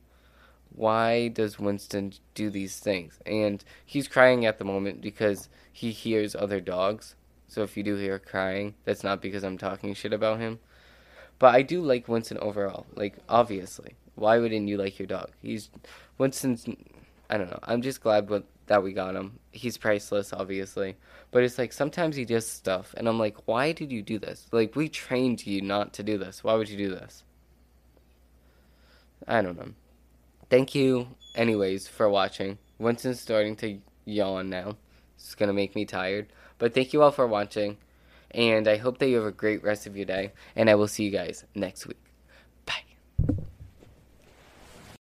why 0.74 1.28
does 1.28 1.58
Winston 1.58 2.12
do 2.34 2.50
these 2.50 2.78
things? 2.78 3.18
And 3.26 3.62
he's 3.84 4.08
crying 4.08 4.46
at 4.46 4.58
the 4.58 4.64
moment 4.64 5.00
because 5.00 5.48
he 5.72 5.90
hears 5.90 6.34
other 6.34 6.60
dogs. 6.60 7.16
So 7.48 7.62
if 7.62 7.76
you 7.76 7.82
do 7.82 7.96
hear 7.96 8.18
crying, 8.18 8.74
that's 8.84 9.04
not 9.04 9.20
because 9.20 9.42
I'm 9.42 9.58
talking 9.58 9.94
shit 9.94 10.12
about 10.12 10.38
him. 10.38 10.60
But 11.38 11.54
I 11.54 11.62
do 11.62 11.82
like 11.82 12.08
Winston 12.08 12.38
overall. 12.38 12.86
Like 12.94 13.16
obviously, 13.28 13.94
why 14.14 14.38
wouldn't 14.38 14.68
you 14.68 14.76
like 14.76 14.98
your 14.98 15.06
dog? 15.06 15.30
He's 15.42 15.70
Winston's. 16.18 16.66
I 17.28 17.38
don't 17.38 17.50
know. 17.50 17.60
I'm 17.62 17.82
just 17.82 18.00
glad 18.00 18.28
with, 18.28 18.44
that 18.66 18.82
we 18.82 18.92
got 18.92 19.14
him. 19.14 19.38
He's 19.52 19.78
priceless, 19.78 20.32
obviously. 20.32 20.96
But 21.30 21.44
it's 21.44 21.58
like 21.58 21.72
sometimes 21.72 22.16
he 22.16 22.24
does 22.24 22.46
stuff, 22.46 22.94
and 22.96 23.08
I'm 23.08 23.18
like, 23.18 23.46
why 23.46 23.72
did 23.72 23.90
you 23.90 24.02
do 24.02 24.18
this? 24.18 24.46
Like 24.52 24.76
we 24.76 24.88
trained 24.88 25.46
you 25.46 25.62
not 25.62 25.92
to 25.94 26.02
do 26.02 26.18
this. 26.18 26.44
Why 26.44 26.54
would 26.54 26.68
you 26.68 26.76
do 26.76 26.90
this? 26.90 27.24
I 29.26 29.42
don't 29.42 29.56
know 29.56 29.74
thank 30.50 30.74
you, 30.74 31.08
anyways, 31.34 31.88
for 31.88 32.08
watching. 32.08 32.58
Winston's 32.78 33.20
starting 33.20 33.56
to 33.56 33.78
yawn 34.04 34.50
now. 34.50 34.76
It's 35.16 35.34
going 35.34 35.48
to 35.48 35.54
make 35.54 35.74
me 35.74 35.84
tired. 35.84 36.26
But 36.58 36.74
thank 36.74 36.92
you 36.92 37.02
all 37.02 37.10
for 37.10 37.26
watching. 37.26 37.78
And 38.32 38.68
I 38.68 38.76
hope 38.76 38.98
that 38.98 39.08
you 39.08 39.16
have 39.16 39.24
a 39.24 39.32
great 39.32 39.62
rest 39.62 39.86
of 39.86 39.96
your 39.96 40.06
day. 40.06 40.32
And 40.54 40.68
I 40.68 40.74
will 40.74 40.88
see 40.88 41.04
you 41.04 41.10
guys 41.10 41.44
next 41.54 41.86
week. 41.86 42.09